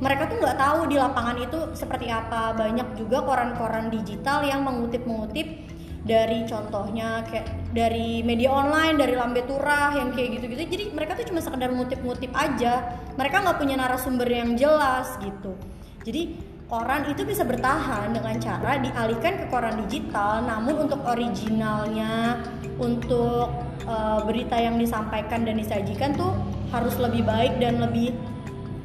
mereka 0.01 0.33
tuh 0.33 0.41
nggak 0.41 0.57
tahu 0.57 0.89
di 0.89 0.97
lapangan 0.97 1.37
itu 1.41 1.59
seperti 1.77 2.09
apa. 2.09 2.57
Banyak 2.57 2.97
juga 2.97 3.21
koran-koran 3.25 3.93
digital 3.93 4.45
yang 4.45 4.65
mengutip-mengutip 4.65 5.69
dari 6.01 6.49
contohnya 6.49 7.21
kayak 7.29 7.69
dari 7.77 8.25
media 8.25 8.49
online 8.49 8.97
dari 8.97 9.13
lambe 9.13 9.45
turah 9.45 9.93
yang 9.93 10.17
kayak 10.17 10.41
gitu-gitu. 10.41 10.63
Jadi 10.69 10.85
mereka 10.97 11.17
tuh 11.17 11.29
cuma 11.29 11.45
sekedar 11.45 11.69
ngutip-ngutip 11.73 12.33
aja. 12.33 12.97
Mereka 13.21 13.37
nggak 13.45 13.59
punya 13.61 13.77
narasumber 13.77 14.29
yang 14.29 14.57
jelas 14.57 15.21
gitu. 15.21 15.53
Jadi 16.01 16.50
koran 16.71 17.03
itu 17.11 17.27
bisa 17.27 17.43
bertahan 17.43 18.15
dengan 18.15 18.39
cara 18.39 18.79
dialihkan 18.79 19.43
ke 19.43 19.45
koran 19.51 19.83
digital. 19.85 20.47
Namun 20.47 20.87
untuk 20.87 21.03
originalnya 21.03 22.39
untuk 22.79 23.51
uh, 23.91 24.23
berita 24.23 24.55
yang 24.55 24.79
disampaikan 24.79 25.43
dan 25.43 25.59
disajikan 25.59 26.15
tuh 26.15 26.31
harus 26.71 26.95
lebih 27.03 27.27
baik 27.27 27.59
dan 27.59 27.83
lebih 27.83 28.15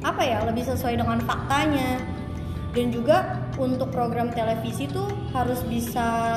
apa 0.02 0.20
ya 0.26 0.42
lebih 0.42 0.66
sesuai 0.66 0.98
dengan 0.98 1.22
faktanya. 1.22 2.02
Dan 2.74 2.92
juga 2.92 3.40
untuk 3.56 3.88
program 3.88 4.28
televisi 4.34 4.84
tuh 4.84 5.08
harus 5.32 5.64
bisa 5.64 6.36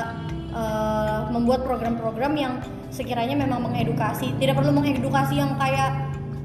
uh, 0.56 1.28
membuat 1.28 1.68
program-program 1.68 2.32
yang 2.32 2.64
sekiranya 2.88 3.36
memang 3.36 3.68
mengedukasi. 3.68 4.32
Tidak 4.40 4.56
perlu 4.56 4.72
mengedukasi 4.72 5.36
yang 5.36 5.52
kayak 5.60 5.99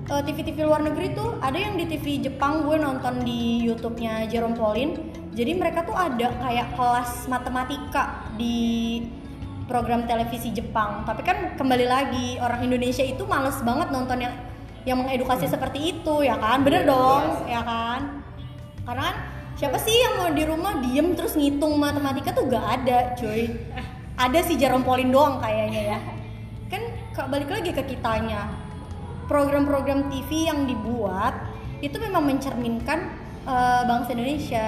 uh, 0.09 0.21
TV-TV 0.21 0.65
luar 0.65 0.81
negeri 0.85 1.13
tuh 1.17 1.37
ada 1.41 1.57
yang 1.57 1.77
di 1.77 1.85
TV 1.89 2.21
Jepang 2.21 2.65
gue 2.65 2.77
nonton 2.77 3.21
di 3.25 3.65
YouTube-nya 3.65 4.29
Jerome 4.29 4.57
Pauline. 4.57 4.93
Jadi 5.35 5.51
mereka 5.57 5.83
tuh 5.83 5.97
ada 5.97 6.31
kayak 6.31 6.79
kelas 6.79 7.27
matematika 7.27 8.31
di 8.39 9.01
program 9.67 10.07
televisi 10.07 10.53
Jepang. 10.53 11.03
Tapi 11.03 11.21
kan 11.25 11.37
kembali 11.59 11.85
lagi 11.85 12.27
orang 12.39 12.63
Indonesia 12.63 13.03
itu 13.03 13.25
males 13.27 13.57
banget 13.65 13.91
nonton 13.91 14.21
yang 14.21 14.35
yang 14.85 15.01
mengedukasi 15.01 15.49
seperti 15.49 15.97
itu 15.97 16.23
ya 16.23 16.37
kan? 16.37 16.61
Bener 16.61 16.85
dong 16.85 17.49
ya 17.49 17.65
kan? 17.65 18.23
Karena 18.85 19.03
kan 19.11 19.17
siapa 19.57 19.81
sih 19.81 19.91
yang 19.91 20.13
mau 20.21 20.29
di 20.31 20.43
rumah 20.45 20.79
diem 20.79 21.17
terus 21.17 21.33
ngitung 21.33 21.75
matematika 21.81 22.31
tuh 22.31 22.47
gak 22.47 22.65
ada 22.81 23.17
cuy. 23.17 23.49
Ada 24.15 24.39
si 24.47 24.55
Jerome 24.55 24.87
Pauline 24.87 25.11
doang 25.11 25.43
kayaknya 25.43 25.81
ya. 25.97 25.99
Kan 26.71 26.81
balik 27.27 27.51
lagi 27.51 27.75
ke 27.75 27.83
kitanya 27.83 28.64
program-program 29.25 30.09
TV 30.09 30.49
yang 30.49 30.65
dibuat 30.69 31.33
itu 31.83 31.97
memang 31.99 32.25
mencerminkan 32.25 33.11
uh, 33.45 33.83
bangsa 33.85 34.15
Indonesia. 34.17 34.67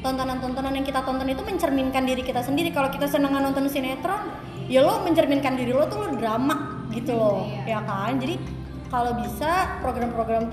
Tontonan-tontonan 0.00 0.80
yang 0.80 0.86
kita 0.88 1.04
tonton 1.04 1.28
itu 1.28 1.44
mencerminkan 1.44 2.08
diri 2.08 2.24
kita 2.24 2.40
sendiri. 2.40 2.72
Kalau 2.72 2.88
kita 2.88 3.04
senang 3.04 3.36
nonton 3.36 3.68
sinetron 3.68 4.32
ya 4.70 4.80
lo 4.80 5.04
mencerminkan 5.04 5.60
diri 5.60 5.76
lo 5.76 5.84
tuh 5.90 6.08
lo 6.08 6.16
drama 6.16 6.88
gitu 6.92 7.12
loh 7.12 7.44
ya 7.68 7.84
kan? 7.84 8.16
Jadi 8.16 8.40
kalau 8.88 9.14
bisa 9.20 9.78
program-program 9.84 10.50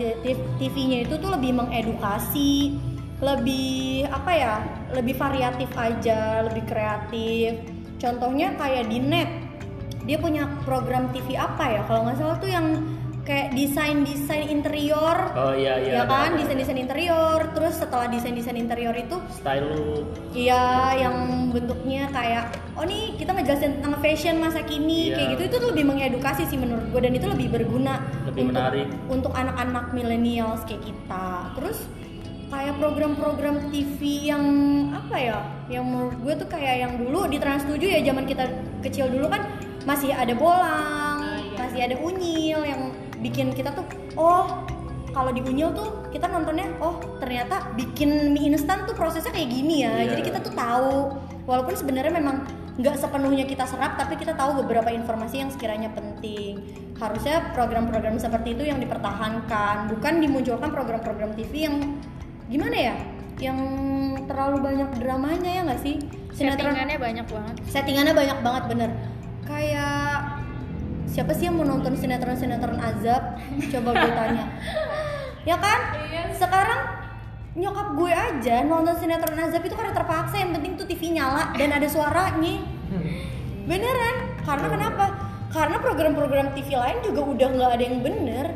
TV-nya 0.61 1.07
itu 1.07 1.15
tuh 1.17 1.31
lebih 1.33 1.57
mengedukasi 1.57 2.77
lebih 3.17 4.05
apa 4.13 4.29
ya 4.29 4.53
lebih 4.93 5.17
variatif 5.17 5.71
aja 5.73 6.45
lebih 6.45 6.63
kreatif. 6.69 7.65
Contohnya 7.97 8.53
kayak 8.59 8.91
di 8.91 8.99
net 9.01 9.29
dia 10.05 10.19
punya 10.21 10.47
program 10.63 11.09
TV 11.15 11.39
apa 11.39 11.65
ya? 11.67 11.81
Kalau 11.87 12.05
nggak 12.05 12.17
salah 12.19 12.37
tuh 12.37 12.51
yang 12.51 12.96
kayak 13.27 13.51
desain 13.51 14.07
desain 14.07 14.47
interior 14.47 15.17
oh 15.35 15.51
iya 15.51 15.75
iya 15.77 15.93
ya 15.99 16.03
kan 16.07 16.31
ada. 16.31 16.39
desain 16.39 16.55
desain 16.55 16.79
interior 16.79 17.51
terus 17.51 17.75
setelah 17.75 18.07
desain 18.07 18.31
desain 18.31 18.55
interior 18.55 18.95
itu 18.95 19.19
style 19.29 20.07
iya 20.31 20.95
yang 20.95 21.15
bentuknya 21.51 22.07
kayak 22.09 22.55
oh 22.73 22.87
nih 22.87 23.19
kita 23.19 23.35
ngejelasin 23.35 23.83
tentang 23.83 23.99
fashion 23.99 24.39
masa 24.39 24.63
kini 24.63 25.11
Iya. 25.11 25.13
kayak 25.13 25.27
gitu 25.35 25.43
itu 25.43 25.55
tuh 25.59 25.69
lebih 25.75 25.85
mengedukasi 25.85 26.47
sih 26.47 26.55
menurut 26.55 26.87
gue 26.87 27.01
dan 27.03 27.11
itu 27.11 27.27
lebih 27.27 27.47
berguna 27.51 27.99
Lebih 28.23 28.47
untuk 28.47 28.55
menarik. 28.55 28.87
untuk 29.11 29.33
anak-anak 29.35 29.85
millennials 29.91 30.63
kayak 30.63 30.81
kita 30.81 31.27
terus 31.53 31.83
kayak 32.47 32.79
program-program 32.79 33.59
TV 33.69 33.99
yang 34.25 34.43
apa 34.95 35.15
ya 35.19 35.37
yang 35.67 35.83
menurut 35.83 36.15
gue 36.15 36.33
tuh 36.39 36.47
kayak 36.47 36.75
yang 36.79 36.93
dulu 36.95 37.27
di 37.27 37.35
Trans 37.37 37.67
7 37.67 37.75
ya 37.75 37.99
zaman 38.01 38.23
kita 38.23 38.47
kecil 38.79 39.11
dulu 39.11 39.27
kan 39.27 39.51
masih 39.83 40.15
ada 40.15 40.31
bolang 40.31 41.19
masih 41.59 41.83
ada 41.83 41.95
unyil 41.99 42.63
yang 42.63 42.87
bikin 43.21 43.53
kita 43.53 43.73
tuh 43.73 43.85
oh 44.17 44.65
kalau 45.17 45.33
di 45.33 45.41
unyil 45.41 45.73
tuh 45.73 45.89
kita 46.13 46.29
nontonnya 46.29 46.69
oh 46.77 47.01
ternyata 47.17 47.73
bikin 47.73 48.37
mie 48.37 48.53
instan 48.53 48.85
tuh 48.85 48.93
prosesnya 48.93 49.33
kayak 49.33 49.49
gini 49.49 49.81
ya. 49.81 49.97
Iya. 49.97 50.13
jadi 50.13 50.21
kita 50.29 50.39
tuh 50.45 50.53
tahu. 50.53 50.95
Walaupun 51.47 51.73
sebenarnya 51.79 52.11
memang 52.11 52.43
nggak 52.77 52.99
sepenuhnya 53.01 53.49
kita 53.49 53.65
serap 53.65 53.97
tapi 53.97 54.19
kita 54.19 54.37
tahu 54.37 54.61
beberapa 54.61 54.93
informasi 54.93 55.41
yang 55.41 55.49
sekiranya 55.49 55.89
penting. 55.95 56.61
Harusnya 57.01 57.49
program-program 57.57 58.21
seperti 58.21 58.53
itu 58.53 58.69
yang 58.69 58.77
dipertahankan 58.77 59.89
bukan 59.89 60.13
dimunculkan 60.21 60.69
program-program 60.69 61.33
TV 61.33 61.65
yang 61.65 61.97
gimana 62.51 62.77
ya? 62.77 62.95
Yang 63.41 63.59
terlalu 64.29 64.57
banyak 64.61 64.89
dramanya 65.01 65.49
ya 65.49 65.61
nggak 65.65 65.81
sih? 65.81 65.95
Settingannya 66.37 66.97
banyak 67.01 67.25
banget. 67.25 67.55
Settingannya 67.65 68.13
banyak 68.13 68.37
banget 68.45 68.63
bener. 68.69 68.89
Kayak 69.47 70.36
siapa 71.07 71.31
sih 71.33 71.47
yang 71.47 71.55
mau 71.55 71.65
nonton 71.65 71.95
sinetron 71.95 72.35
sinetron 72.35 72.77
azab? 72.77 73.39
Coba 73.71 73.89
gue 73.95 74.11
tanya. 74.11 74.45
Ya 75.47 75.55
kan? 75.55 75.79
Sekarang 76.35 76.81
nyokap 77.57 77.97
gue 77.97 78.11
aja 78.13 78.61
nonton 78.61 78.93
sinetron 78.99 79.39
azab 79.39 79.63
itu 79.63 79.73
karena 79.73 79.95
terpaksa. 79.95 80.35
Yang 80.37 80.51
penting 80.59 80.71
tuh 80.77 80.85
TV 80.85 81.15
nyala 81.15 81.55
dan 81.55 81.71
ada 81.73 81.87
suaranya 81.87 82.61
beneran? 83.65 84.15
Karena 84.43 84.67
kenapa? 84.67 85.05
Karena 85.47 85.79
program-program 85.79 86.53
TV 86.53 86.75
lain 86.75 86.99
juga 87.01 87.21
udah 87.23 87.47
nggak 87.55 87.71
ada 87.79 87.83
yang 87.83 87.97
bener. 88.03 88.47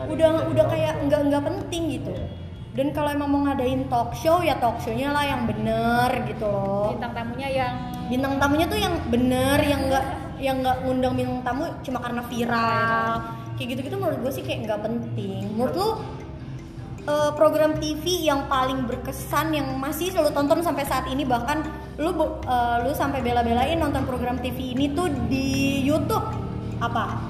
Udah, 0.00 0.48
udah 0.48 0.64
kayak 0.68 0.94
nggak 1.08 1.20
nggak 1.28 1.42
penting 1.44 1.82
gitu. 1.98 2.12
Iya. 2.12 2.28
dan 2.70 2.94
kalau 2.94 3.10
emang 3.10 3.28
mau 3.34 3.42
ngadain 3.50 3.90
talk 3.90 4.14
show 4.14 4.38
ya 4.40 4.54
talk 4.62 4.78
show-nya 4.78 5.10
lah 5.10 5.26
yang 5.26 5.42
bener 5.42 6.22
gitu 6.30 6.46
loh. 6.46 6.94
Bintang 6.94 7.12
tamunya 7.18 7.48
yang 7.50 7.74
bintang 8.06 8.34
tamunya 8.38 8.66
tuh 8.70 8.78
yang 8.78 8.94
bener 9.10 9.58
yang 9.58 9.90
nggak 9.90 10.04
yang 10.40 10.60
nggak 10.60 10.82
ngundang 10.82 11.14
bintang 11.14 11.40
tamu 11.44 11.64
cuma 11.80 11.98
karena 12.00 12.22
viral. 12.24 13.10
Kayak 13.54 13.68
gitu 13.70 13.80
gitu 13.86 13.96
menurut 13.96 14.18
gue 14.20 14.32
sih 14.32 14.42
kayak 14.42 14.58
nggak 14.64 14.80
penting. 14.80 15.44
Menurut 15.52 15.74
lu 15.74 15.88
eh, 17.04 17.30
program 17.32 17.76
TV 17.76 18.02
yang 18.24 18.44
paling 18.46 18.84
berkesan 18.84 19.52
yang 19.52 19.76
masih 19.76 20.10
lu 20.12 20.28
tonton 20.30 20.60
sampai 20.60 20.84
saat 20.84 21.04
ini 21.06 21.22
bahkan 21.22 21.60
lu 21.96 22.10
eh, 22.42 22.76
lu 22.82 22.92
sampai 22.92 23.20
bela-belain 23.20 23.76
nonton 23.76 24.04
program 24.04 24.36
TV 24.36 24.72
ini 24.72 24.90
tuh 24.90 25.08
di 25.28 25.46
YouTube 25.80 26.24
apa? 26.80 27.20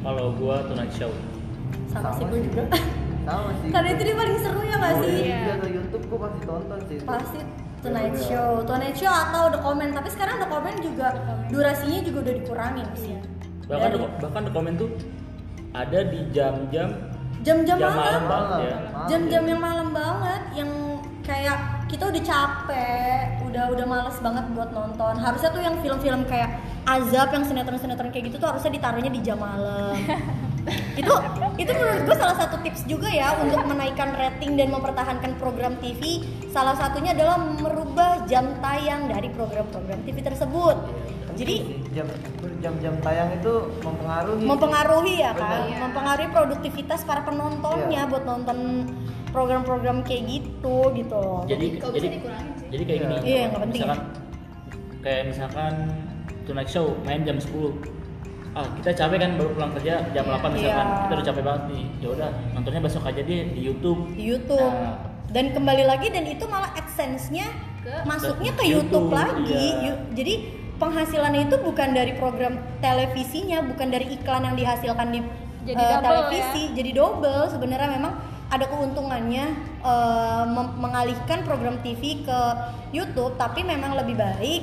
Kalau 0.00 0.32
gua 0.32 0.62
Tonight 0.64 0.94
Show. 0.94 1.10
Sama, 1.90 2.14
Sama 2.14 2.16
sih 2.16 2.24
gue 2.24 2.38
sih. 2.38 2.44
juga. 2.48 2.62
Sama 3.20 3.50
sih. 3.58 3.68
Karena 3.68 3.88
itu 3.90 4.02
dia 4.02 4.16
paling 4.16 4.36
seru 4.38 4.60
ya 4.62 4.76
nggak 4.78 4.92
Oh, 4.94 5.00
sih? 5.02 5.14
Iya. 5.20 5.42
Ke 5.58 5.68
YouTube 5.68 6.04
gua 6.06 6.18
pasti 6.24 6.40
tonton 6.46 6.78
sih. 6.86 6.98
Pasti 7.02 7.40
Tonight. 7.80 8.12
Show, 8.20 8.60
Tonight 8.62 8.92
Show 8.94 9.08
atau 9.08 9.48
The 9.48 9.58
Comment. 9.58 9.92
Tapi 9.92 10.08
sekarang 10.08 10.36
The 10.36 10.46
Comment 10.46 10.78
juga 10.78 11.08
durasinya 11.48 12.00
juga 12.00 12.18
udah 12.22 12.34
dikurangin 12.36 12.88
sih. 12.94 13.16
bahkan 13.64 13.88
Dari 13.88 13.96
the- 13.96 14.14
bahkan 14.20 14.42
the 14.42 14.50
comment 14.50 14.76
tuh 14.76 14.90
ada 15.70 15.98
di 16.02 16.20
jam-jam 16.30 16.90
jam-jam 17.40 17.76
jam 17.78 17.88
malam, 17.88 18.02
malam 18.02 18.24
banget 18.26 18.58
ya 18.60 18.76
Malam, 18.82 19.06
jam-jam 19.06 19.42
ya. 19.42 19.48
yang 19.48 19.60
malam 19.62 19.88
banget, 19.90 20.42
yang 20.52 20.70
kayak 21.22 21.58
kita 21.86 22.04
udah 22.04 22.22
capek, 22.22 23.22
udah 23.46 23.64
udah 23.70 23.86
males 23.86 24.18
banget 24.18 24.44
buat 24.50 24.70
nonton. 24.70 25.14
Harusnya 25.16 25.48
tuh 25.48 25.62
yang 25.62 25.78
film-film 25.78 26.20
kayak 26.26 26.50
Azab, 26.82 27.30
yang 27.30 27.46
sinetron-sinetron 27.46 28.10
kayak 28.10 28.28
gitu 28.28 28.36
tuh 28.36 28.50
harusnya 28.50 28.74
ditaruhnya 28.74 29.08
di 29.08 29.22
jam 29.22 29.38
malam. 29.38 29.94
itu 30.92 31.12
itu 31.56 31.70
menurut 31.70 32.02
gue 32.04 32.16
salah 32.16 32.36
satu 32.36 32.60
tips 32.60 32.84
juga 32.84 33.08
ya 33.08 33.32
untuk 33.34 33.64
menaikkan 33.64 34.12
rating 34.12 34.54
dan 34.54 34.68
mempertahankan 34.68 35.36
program 35.36 35.76
TV 35.78 36.20
salah 36.48 36.74
satunya 36.74 37.12
adalah 37.12 37.40
merubah 37.56 38.24
jam 38.24 38.60
tayang 38.60 39.06
dari 39.06 39.28
program-program 39.30 40.00
TV 40.02 40.20
tersebut 40.20 40.76
jadi 41.32 41.56
jam 41.90 42.06
jam-jam 42.60 42.94
tayang 43.00 43.32
itu 43.32 43.52
mempengaruhi 43.80 44.44
mempengaruhi 44.44 45.14
ya 45.18 45.32
kan 45.32 45.64
Benar. 45.64 45.80
mempengaruhi 45.80 46.28
produktivitas 46.28 47.00
para 47.02 47.22
penontonnya 47.22 48.02
Iya. 48.02 48.10
buat 48.10 48.24
nonton 48.24 48.58
program-program 49.30 50.02
kayak 50.02 50.22
gitu 50.28 50.76
gitu 50.92 51.16
loh 51.16 51.42
jadi 51.46 51.66
Kalau 51.78 51.92
jadi 51.92 52.04
bisa 52.04 52.16
dikurangin 52.18 52.52
sih. 52.54 52.68
jadi 52.68 52.82
kayak 52.84 52.98
gini 53.00 53.14
Iya, 53.22 53.42
nggak 53.46 53.60
penting. 53.62 53.80
misalkan 53.80 54.00
kayak 55.00 55.22
misalkan 55.26 55.72
Tonight 56.44 56.68
Show 56.68 56.86
main 57.00 57.22
jam 57.22 57.38
10 57.38 57.48
ah 58.50 58.66
kita 58.74 58.90
capek 58.92 59.18
kan 59.18 59.30
baru 59.34 59.50
pulang 59.52 59.72
kerja 59.72 59.92
jam 60.10 60.24
8 60.24 60.42
misalkan. 60.50 60.58
Iya. 60.82 60.98
kita 61.00 61.12
udah 61.12 61.26
capek 61.26 61.42
banget 61.42 61.62
nih. 61.66 61.84
Ya 61.98 62.08
udah 62.10 62.28
nontonnya 62.50 62.80
besok 62.80 63.02
aja 63.04 63.20
deh 63.20 63.40
di 63.48 63.60
YouTube. 63.60 64.00
Di 64.12 64.24
YouTube. 64.26 64.72
Nah. 64.72 65.06
dan 65.30 65.54
kembali 65.54 65.86
lagi 65.86 66.10
dan 66.10 66.26
itu 66.26 66.42
malah 66.44 66.74
adsense-nya 66.74 67.46
Ke- 67.80 68.02
masuknya 68.02 68.50
ke 68.50 68.66
YouTube, 68.66 69.06
YouTube, 69.06 69.14
lagi. 69.14 69.54
iya. 69.78 69.94
Jadi 70.10 70.34
penghasilannya 70.74 71.46
itu 71.46 71.56
bukan 71.56 71.88
dari 71.92 72.12
program 72.14 72.52
televisinya 72.80 73.62
bukan 73.62 73.88
dari 73.88 74.10
iklan 74.10 74.42
yang 74.42 74.56
dihasilkan 74.56 75.06
di 75.08 75.22
Jadi 75.62 75.78
double 75.78 76.02
televisi. 76.02 76.62
jadi 76.74 76.90
double. 76.92 77.42
Sebenarnya 77.46 77.88
memang 77.92 78.18
ada 78.50 78.66
keuntungannya 78.66 79.44
mem- 80.50 80.76
mengalihkan 80.76 81.46
program 81.46 81.78
TV 81.78 82.26
ke 82.26 82.38
YouTube 82.90 83.38
tapi 83.38 83.62
memang 83.62 83.94
lebih 83.94 84.18
baik 84.18 84.62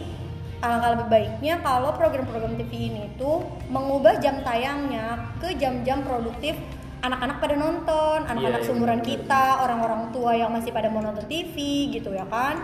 alangkah 0.63 0.89
lebih 0.97 1.07
baiknya 1.07 1.61
kalau 1.61 1.93
program-program 1.93 2.57
TV 2.57 2.89
ini 2.89 3.03
tuh 3.21 3.45
mengubah 3.69 4.17
jam 4.17 4.41
tayangnya 4.41 5.33
ke 5.37 5.53
jam-jam 5.57 6.01
produktif 6.01 6.57
anak-anak 7.05 7.37
pada 7.37 7.55
nonton, 7.55 8.19
anak-anak 8.25 8.61
Iya, 8.61 8.65
iya, 8.65 8.73
seumuran 8.73 9.01
kita, 9.05 9.61
orang-orang 9.61 10.09
tua 10.09 10.33
yang 10.33 10.49
masih 10.49 10.73
pada 10.73 10.89
mau 10.89 11.01
nonton 11.01 11.25
TV 11.29 11.55
gitu 11.93 12.09
ya 12.13 12.25
kan. 12.25 12.57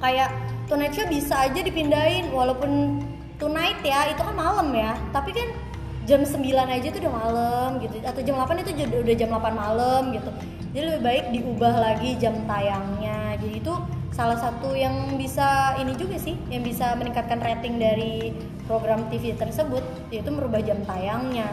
Kayak 0.00 0.34
Tonight 0.66 0.96
Show 0.96 1.06
bisa 1.06 1.46
aja 1.46 1.60
dipindahin 1.60 2.32
walaupun 2.32 3.04
tonight 3.36 3.78
ya 3.84 4.08
itu 4.10 4.18
kan 4.24 4.34
malam 4.34 4.72
ya. 4.72 4.96
Tapi 5.12 5.30
kan 5.36 5.48
jam 6.02 6.26
9 6.26 6.42
aja 6.42 6.86
itu 6.90 6.98
udah 6.98 7.14
malam 7.14 7.68
gitu 7.78 8.02
atau 8.02 8.20
jam 8.24 8.34
8 8.34 8.66
itu 8.66 8.70
udah 8.74 9.14
jam 9.14 9.28
8 9.30 9.54
malam 9.54 10.02
gitu. 10.10 10.30
Jadi 10.72 10.84
lebih 10.88 11.02
baik 11.04 11.24
diubah 11.36 11.74
lagi 11.76 12.10
jam 12.18 12.34
tayangnya. 12.48 13.36
Jadi 13.38 13.62
itu 13.62 13.74
salah 14.12 14.36
satu 14.36 14.76
yang 14.76 14.92
bisa 15.16 15.72
ini 15.74 15.96
juga 15.96 16.16
sih 16.16 16.36
yang 16.46 16.60
bisa 16.60 16.92
meningkatkan 16.94 17.40
rating 17.40 17.76
dari 17.76 18.36
program 18.62 19.08
TV 19.08 19.32
tersebut 19.34 19.80
yaitu 20.08 20.28
merubah 20.28 20.60
jam 20.60 20.78
tayangnya 20.84 21.48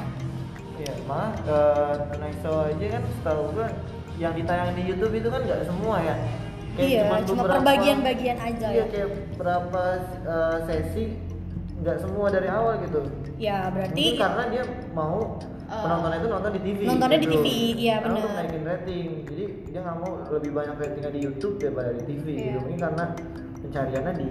Iya, 0.75 0.95
malah 1.03 1.35
uh, 1.43 1.91
Tonight 2.07 2.39
Show 2.39 2.55
aja 2.63 2.85
kan 2.89 3.03
setahu 3.03 3.51
gua 3.51 3.67
yang 4.15 4.31
ditayang 4.31 4.71
di 4.75 4.83
YouTube 4.85 5.11
itu 5.13 5.27
kan 5.27 5.43
nggak 5.43 5.67
semua 5.67 5.99
ya. 5.99 6.15
iya 6.75 7.03
cuman 7.03 7.21
cuma 7.25 7.41
beberapa- 7.43 7.55
perbagian-bagian 7.59 8.37
aja 8.39 8.67
Iya, 8.69 8.79
ya 8.79 8.85
kayak 8.87 9.09
berapa 9.35 9.83
uh, 10.23 10.57
sesi 10.63 11.19
nggak 11.79 11.97
semua 11.99 12.27
dari 12.27 12.47
awal 12.47 12.79
gitu. 12.81 12.99
ya 13.35 13.67
berarti 13.69 13.95
Mungkin 13.97 14.19
karena 14.19 14.43
dia 14.49 14.63
mau 14.91 15.39
Eh, 15.69 15.81
penontonnya 15.85 16.17
itu 16.17 16.27
nonton 16.27 16.51
di 16.51 16.61
TV. 16.65 16.79
nontonnya 16.81 17.19
di 17.21 17.27
gitu. 17.29 17.35
TV, 17.37 17.45
iya, 17.77 17.95
Karena 18.01 18.17
untuk 18.17 18.33
naikin 18.33 18.63
rating, 18.65 19.07
jadi 19.29 19.43
dia 19.69 19.79
nggak 19.85 19.97
mau 20.01 20.11
lebih 20.33 20.51
banyak 20.51 20.75
ratingnya 20.81 21.11
di 21.13 21.21
YouTube 21.21 21.55
daripada 21.61 21.89
di 21.93 22.03
TV. 22.09 22.25
Iya. 22.25 22.41
Gitu. 22.41 22.57
Mungkin 22.65 22.79
karena 22.81 23.03
pencariannya 23.61 24.13
di 24.17 24.27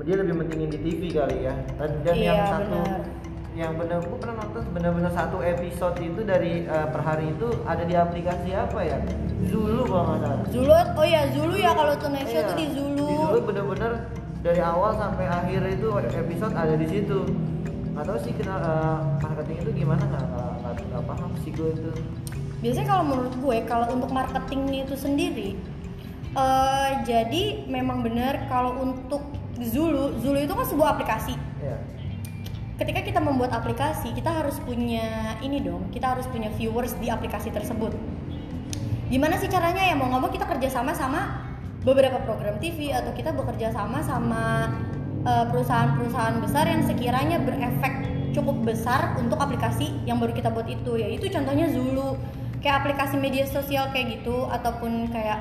dia 0.00 0.16
lebih 0.16 0.34
mentingin 0.38 0.70
di 0.70 0.78
TV 0.78 1.00
kali 1.10 1.36
ya. 1.44 1.54
Dan, 1.74 1.90
dan 2.06 2.14
Iya, 2.14 2.24
yang 2.24 2.40
satu 2.46 2.78
benar. 2.78 3.00
yang 3.50 3.72
benar 3.74 3.98
gua 4.06 4.16
pernah 4.16 4.36
nonton 4.40 4.62
benar-benar 4.70 5.10
satu 5.10 5.38
episode 5.42 5.96
itu 5.98 6.20
dari 6.22 6.52
eh, 6.64 6.86
per 6.86 7.02
hari 7.02 7.34
itu 7.34 7.48
ada 7.66 7.82
di 7.82 7.94
aplikasi 7.98 8.50
apa 8.54 8.78
ya? 8.80 8.96
Zulu 9.50 9.90
kalau 9.90 10.04
nggak 10.06 10.18
salah. 10.22 10.46
Zulu 10.54 10.70
oh 10.70 11.04
ya 11.04 11.22
Zulu 11.34 11.54
ya 11.58 11.70
kalau 11.74 11.94
Show 11.98 12.14
Iya, 12.14 12.40
tuh 12.46 12.54
di 12.54 12.66
Zulu 12.70 13.04
Di 13.10 13.14
Zulu 13.18 13.38
bener-bener 13.42 13.92
dari 14.40 14.60
awal 14.62 14.94
sampai 14.94 15.26
akhir 15.26 15.60
itu 15.66 15.88
episode 15.98 16.54
ada 16.54 16.74
di 16.78 16.86
situ. 16.86 17.18
Nggak 17.90 18.04
tahu 18.06 18.18
sih 18.22 18.32
kenal 18.38 18.58
eh, 18.62 18.98
marketing 19.18 19.56
itu 19.66 19.70
gimana 19.82 20.02
nggak 20.06 20.24
nggak- 20.72 21.06
paham 21.06 21.32
sih 21.40 21.50
gue 21.50 21.68
itu. 21.70 21.90
biasanya 22.60 22.88
kalau 22.88 23.04
menurut 23.06 23.34
gue 23.34 23.56
kalau 23.64 23.86
untuk 23.88 24.10
marketingnya 24.10 24.84
itu 24.84 24.94
sendiri 24.94 25.56
eh, 26.30 26.90
jadi 27.02 27.42
memang 27.66 28.00
benar 28.00 28.46
kalau 28.46 28.76
untuk 28.78 29.24
Zulu 29.56 30.16
Zulu 30.18 30.38
itu 30.38 30.50
kan 30.50 30.64
sebuah 30.64 30.88
aplikasi 30.94 31.34
Ya. 31.60 31.76
ketika 32.76 33.00
kita 33.02 33.20
membuat 33.20 33.52
aplikasi 33.52 34.12
kita 34.12 34.32
harus 34.32 34.56
punya 34.58 35.04
ini 35.38 35.60
dong 35.60 35.88
kita 35.88 36.10
harus 36.10 36.24
punya 36.24 36.48
viewers 36.50 36.96
di 36.96 37.08
aplikasi 37.08 37.48
tersebut 37.48 37.92
gimana 39.06 39.36
sih 39.36 39.46
caranya 39.46 39.82
ya 39.82 39.92
mau 39.92 40.06
nggak 40.06 40.20
mau 40.20 40.30
kita 40.30 40.46
kerjasama 40.46 40.92
sama 40.92 41.44
beberapa 41.80 42.20
program 42.20 42.56
TV 42.56 42.88
atau 42.90 43.12
kita 43.12 43.32
bekerja 43.32 43.72
sama 43.72 44.00
sama 44.00 44.44
eh, 45.22 45.44
perusahaan-perusahaan 45.48 46.40
besar 46.40 46.64
yang 46.66 46.80
sekiranya 46.82 47.40
berefek 47.40 48.08
cukup 48.32 48.56
besar 48.62 49.14
untuk 49.16 49.36
aplikasi 49.36 49.90
yang 50.02 50.16
baru 50.16 50.30
kita 50.30 50.48
buat 50.48 50.66
itu 50.66 50.94
ya 50.94 51.06
itu 51.06 51.26
contohnya 51.26 51.66
Zulu 51.68 52.14
kayak 52.60 52.84
aplikasi 52.84 53.16
media 53.16 53.44
sosial 53.44 53.88
kayak 53.88 54.20
gitu 54.20 54.44
ataupun 54.46 55.08
kayak 55.08 55.40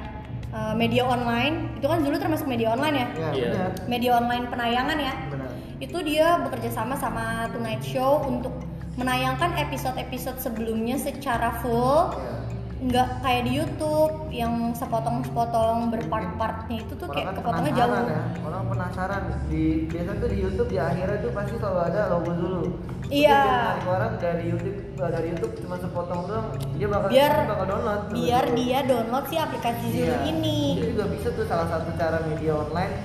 eh, 0.49 0.73
media 0.73 1.04
online 1.04 1.75
itu 1.75 1.86
kan 1.86 1.99
Zulu 1.99 2.15
termasuk 2.15 2.45
media 2.45 2.71
online 2.71 2.95
ya 2.95 3.08
Ya, 3.10 3.30
Iya. 3.32 3.49
benar. 3.52 3.71
media 3.86 4.12
online 4.15 4.45
penayangan 4.47 4.97
ya 4.97 5.13
Benar. 5.28 5.49
itu 5.78 5.97
dia 6.02 6.28
bekerja 6.39 6.69
sama 6.69 6.95
sama 6.95 7.23
Tonight 7.49 7.84
Show 7.84 8.23
untuk 8.23 8.54
menayangkan 8.95 9.56
episode-episode 9.58 10.39
sebelumnya 10.39 10.95
secara 10.95 11.60
full 11.60 12.12
Ya. 12.12 12.38
Nggak 12.80 13.20
kayak 13.20 13.44
di 13.44 13.52
YouTube 13.60 14.32
yang 14.32 14.72
sepotong-sepotong 14.72 15.92
berpart-partnya 15.92 16.80
itu 16.80 16.94
tuh 16.96 17.12
kayak 17.12 17.36
kan 17.36 17.44
kepotongnya 17.44 17.74
jauh 17.76 17.92
ya. 18.08 18.24
Orang 18.48 18.63
penasaran 18.72 19.24
di 19.52 19.84
biasa 19.92 20.12
tuh 20.15 20.30
di 20.32 20.38
YouTube 20.39 20.70
di 20.72 20.80
akhirnya 20.80 21.20
tuh 21.20 21.32
pasti 21.36 21.60
selalu 21.60 21.80
ada 21.92 22.02
logo 22.08 22.32
dulu. 22.32 22.63
Iya. 23.12 23.44
Jadi 23.44 23.84
orang 23.84 24.12
dari 24.15 24.44
YouTube 24.48 24.80
eh, 24.96 25.12
dari 25.12 25.28
YouTube 25.36 25.54
cuma 25.60 25.76
sepotong 25.76 26.22
doang 26.24 26.48
dia 26.80 26.88
bakal 26.88 27.08
biar 27.12 27.34
bakal 27.52 27.65
download. 27.68 28.02
biar 28.15 28.46
dia 28.56 28.80
download 28.88 29.26
si 29.28 29.36
aplikasi 29.36 29.88
Iya. 29.92 30.15
ini 30.32 30.60
Itu 30.80 30.86
juga 30.96 31.06
bisa 31.12 31.28
tuh 31.36 31.46
salah 31.52 31.68
satu 31.68 31.89
cara 32.00 32.24
media 32.32 32.54
online 32.56 32.96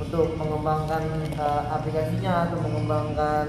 untuk 0.00 0.40
mengembangkan 0.40 1.04
eh, 1.36 1.62
aplikasinya 1.68 2.48
atau 2.48 2.64
mengembangkan 2.64 3.44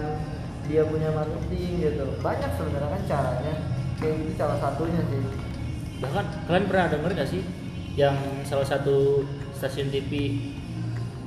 dia 0.67 0.83
punya 0.83 1.07
marketing 1.15 1.87
gitu. 1.87 2.03
Banyak 2.19 2.51
sebenarnya 2.59 2.89
kan 2.99 3.03
caranya. 3.07 3.55
Kayak 3.95 4.15
gitu 4.27 4.31
salah 4.35 4.59
satunya 4.59 5.03
sih. 5.07 5.23
Bahkan 5.99 6.25
kalian 6.47 6.65
pernah 6.67 6.85
denger 6.87 7.11
gak 7.13 7.29
sih 7.29 7.43
yang 7.95 8.15
salah 8.47 8.63
satu 8.63 9.27
stasiun 9.51 9.91
TV 9.91 10.11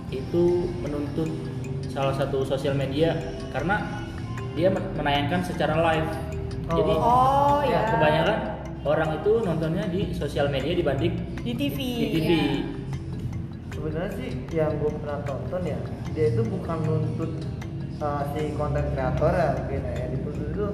itu 0.08 0.44
menuntut 0.80 1.28
salah 1.88 2.12
satu 2.12 2.44
sosial 2.44 2.72
media 2.72 3.12
karena 3.52 4.04
dia 4.52 4.68
men- 4.68 4.92
menayangkan 4.96 5.40
secara 5.44 5.76
live? 5.80 6.08
Jadi 6.68 6.92
oh 6.96 7.60
Ya, 7.62 7.84
ya 7.84 7.90
kebanyakan 7.90 8.38
orang 8.82 9.10
itu 9.20 9.32
nontonnya 9.40 9.84
di 9.88 10.00
sosial 10.12 10.48
media 10.48 10.72
dibanding 10.72 11.14
di 11.38 11.52
TV 11.52 11.76
di 11.78 12.06
TV 12.10 12.30
ya. 12.30 12.44
sebenarnya 13.72 14.10
sih 14.14 14.30
yang 14.52 14.72
gue 14.78 14.90
pernah 15.00 15.18
tonton 15.24 15.62
ya 15.64 15.78
dia 16.12 16.26
itu 16.30 16.42
bukan 16.44 16.78
nuntut 16.82 17.32
uh, 17.98 18.22
si 18.32 18.52
konten 18.54 18.84
kreator 18.92 19.32
ya 19.32 19.48
mungkin 19.58 19.80
ya. 19.82 20.04
Dituntut 20.12 20.48
itu 20.48 20.66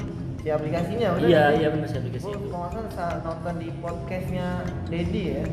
si 0.48 0.56
aplikasinya 0.56 1.08
udah 1.12 1.28
iya 1.28 1.44
iya 1.60 1.68
benar 1.68 1.86
sih 1.92 2.00
aplikasi 2.00 2.24
gue 2.24 2.32
itu 2.40 2.48
kalau 2.48 2.68
nggak 2.72 2.88
salah 2.96 3.20
nonton 3.20 3.54
di 3.60 3.68
podcastnya 3.84 4.48
Dedi 4.88 5.22
ya 5.28 5.44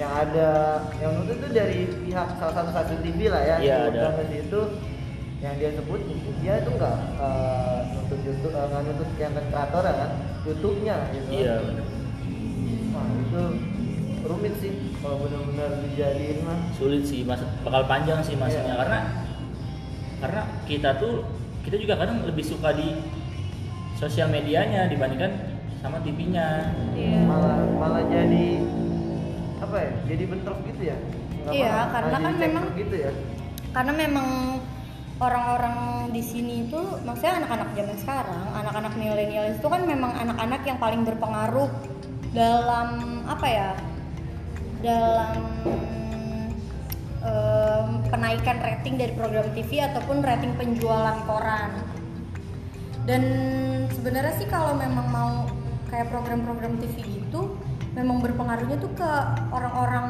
yang 0.00 0.12
ada 0.16 0.50
yang 0.96 1.12
itu 1.28 1.46
dari 1.52 1.80
pihak 2.08 2.28
salah 2.40 2.54
satu 2.56 2.68
stasiun 2.72 3.00
TV 3.04 3.28
lah 3.28 3.42
ya 3.44 3.56
Iya, 3.60 3.76
ada. 3.92 4.16
ke 4.16 4.24
situ 4.32 4.60
yang 5.44 5.54
dia 5.60 5.70
sebut 5.76 6.00
dia 6.40 6.54
itu 6.56 6.70
nggak 6.72 6.96
uh, 7.20 7.78
nuntut 7.92 8.20
YouTube 8.24 8.54
uh, 8.56 8.64
nggak 8.64 8.82
nuntut 8.88 9.08
konten 9.20 9.44
kreator 9.52 9.82
ya 9.84 9.94
kan? 10.00 10.10
YouTube-nya 10.48 10.96
gitu 11.12 11.28
iya 11.36 11.54
benar 11.60 11.86
Wah, 12.96 13.06
itu 13.12 13.42
rumit 14.24 14.54
sih 14.56 14.72
kalau 15.04 15.16
benar-benar 15.20 15.70
dijadiin 15.84 16.38
mah. 16.48 16.58
Sulit 16.80 17.04
sih 17.04 17.22
mas. 17.28 17.44
Bakal 17.60 17.84
panjang 17.84 18.24
sih 18.24 18.40
masanya. 18.40 18.72
Iya. 18.72 18.74
karena 18.80 18.98
karena 20.24 20.42
kita 20.64 20.90
tuh 20.96 21.28
kita 21.60 21.76
juga 21.76 21.94
kadang 22.00 22.24
lebih 22.24 22.44
suka 22.44 22.72
di 22.72 22.88
sosial 24.00 24.26
medianya 24.26 24.88
dibandingkan 24.88 25.36
sama 25.78 26.00
TV-nya 26.00 26.72
Iya. 26.92 27.20
malah 27.22 27.60
malah 27.70 28.02
jadi 28.06 28.64
apa 29.60 29.76
ya 29.76 29.90
jadi 30.08 30.24
bentrok 30.26 30.58
gitu 30.66 30.82
ya 30.86 30.96
Nggak 31.40 31.52
Iya, 31.54 31.68
paham. 31.70 31.88
karena 31.90 32.08
Malah 32.10 32.24
kan 32.26 32.34
memang- 32.40 32.68
gitu 32.74 32.96
ya 32.96 33.12
karena 33.70 33.92
memang 33.94 34.28
orang-orang 35.16 35.76
di 36.10 36.22
sini 36.22 36.66
itu 36.66 36.80
maksudnya 37.04 37.38
anak-anak 37.38 37.68
zaman 37.72 37.96
sekarang 37.96 38.42
anak-anak 38.50 38.92
milenial 38.96 39.46
itu 39.46 39.66
kan 39.68 39.82
memang 39.84 40.12
anak-anak 40.16 40.60
yang 40.64 40.78
paling 40.78 41.04
berpengaruh 41.04 41.68
dalam 42.32 42.88
apa 43.26 43.46
ya 43.46 43.70
dalam 44.80 45.36
em, 47.20 47.86
penaikan 48.08 48.58
rating 48.58 48.96
dari 48.96 49.12
program 49.12 49.44
TV 49.52 49.70
ataupun 49.82 50.18
rating 50.20 50.56
penjualan 50.56 51.20
koran 51.24 51.70
dan 53.08 53.22
sebenarnya 53.96 54.34
sih 54.36 54.48
kalau 54.48 54.76
memang 54.76 55.06
mau 55.08 55.32
kayak 55.88 56.12
program-program 56.12 56.78
TV 56.78 57.20
itu 57.24 57.40
memang 57.96 58.22
berpengaruhnya 58.22 58.78
tuh 58.78 58.92
ke 58.94 59.10
orang-orang 59.50 60.06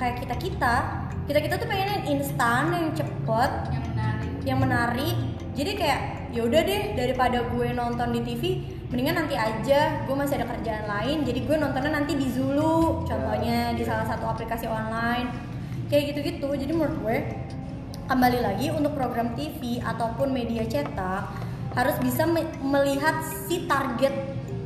kayak 0.00 0.24
kita 0.24 0.34
kita 0.36 0.74
kita 1.30 1.38
kita 1.46 1.54
tuh 1.62 1.68
pengen 1.70 1.88
yang 2.00 2.04
instan 2.18 2.74
yang 2.74 2.90
cepet 2.90 3.50
yang 3.70 3.84
menarik. 3.86 4.32
yang 4.42 4.58
menarik. 4.58 5.16
Jadi 5.54 5.72
kayak 5.76 6.00
ya 6.34 6.46
udah 6.46 6.60
deh 6.62 6.82
daripada 6.98 7.44
gue 7.46 7.68
nonton 7.70 8.08
di 8.16 8.20
TV 8.26 8.42
mendingan 8.90 9.22
nanti 9.22 9.38
aja. 9.38 10.02
Gue 10.08 10.16
masih 10.18 10.42
ada 10.42 10.50
kerjaan 10.50 10.90
lain 10.90 11.22
jadi 11.22 11.40
gue 11.46 11.56
nontonnya 11.60 11.92
nanti 12.02 12.18
di 12.18 12.26
Zulu 12.26 13.06
contohnya 13.06 13.76
di 13.78 13.82
salah 13.86 14.08
satu 14.08 14.26
aplikasi 14.26 14.66
online. 14.66 15.30
Kayak 15.86 16.14
gitu-gitu. 16.14 16.50
Jadi 16.50 16.72
menurut 16.74 16.96
gue 16.98 17.16
kembali 18.10 18.38
lagi 18.42 18.66
untuk 18.74 18.98
program 18.98 19.38
TV 19.38 19.78
ataupun 19.78 20.34
media 20.34 20.66
cetak 20.66 21.49
harus 21.74 21.96
bisa 22.02 22.26
me- 22.26 22.50
melihat 22.62 23.22
si 23.46 23.66
target 23.70 24.12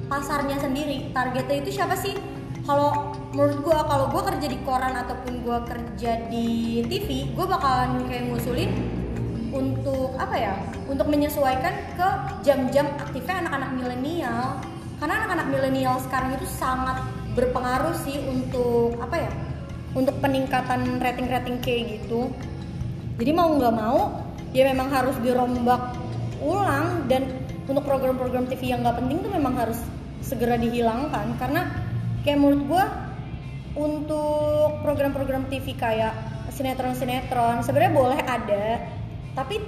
pasarnya 0.08 0.56
sendiri. 0.60 1.12
Targetnya 1.12 1.56
itu 1.64 1.80
siapa 1.80 1.96
sih? 1.96 2.16
Kalau 2.64 3.12
menurut 3.36 3.60
gue 3.60 3.76
kalau 3.76 4.06
gue 4.08 4.22
kerja 4.24 4.46
di 4.48 4.58
koran 4.64 4.96
ataupun 4.96 5.44
gue 5.44 5.58
kerja 5.68 6.12
di 6.32 6.80
TV 6.88 7.36
gue 7.36 7.44
bakalan 7.44 8.08
kayak 8.08 8.32
ngusulin 8.32 8.72
untuk 9.52 10.16
apa 10.16 10.32
ya 10.32 10.54
untuk 10.88 11.04
menyesuaikan 11.12 11.74
ke 11.92 12.08
jam-jam 12.40 12.88
aktifnya 12.96 13.44
anak-anak 13.44 13.70
milenial. 13.76 14.46
Karena 14.96 15.14
anak-anak 15.20 15.46
milenial 15.52 15.96
sekarang 16.00 16.40
itu 16.40 16.48
sangat 16.48 17.04
berpengaruh 17.36 17.92
sih 18.00 18.16
untuk 18.24 18.96
apa 19.02 19.28
ya 19.28 19.30
untuk 19.92 20.16
peningkatan 20.24 20.98
rating-rating 20.98 21.60
kayak 21.60 22.00
gitu. 22.00 22.32
Jadi 23.20 23.30
mau 23.30 23.52
nggak 23.52 23.74
mau 23.76 24.24
ya 24.54 24.70
memang 24.70 24.88
harus 24.88 25.18
dirombak 25.20 26.03
ulang 26.44 27.08
dan 27.08 27.24
untuk 27.64 27.82
program-program 27.88 28.44
TV 28.52 28.76
yang 28.76 28.84
nggak 28.84 29.00
penting 29.00 29.24
tuh 29.24 29.32
memang 29.32 29.56
harus 29.56 29.80
segera 30.20 30.60
dihilangkan. 30.60 31.40
Karena 31.40 31.72
kayak 32.22 32.36
menurut 32.36 32.62
gue 32.68 32.84
untuk 33.74 34.84
program-program 34.84 35.48
TV 35.48 35.74
kayak 35.74 36.14
sinetron-sinetron 36.54 37.66
sebenarnya 37.66 37.92
boleh 37.96 38.20
ada 38.22 38.64
tapi 39.34 39.58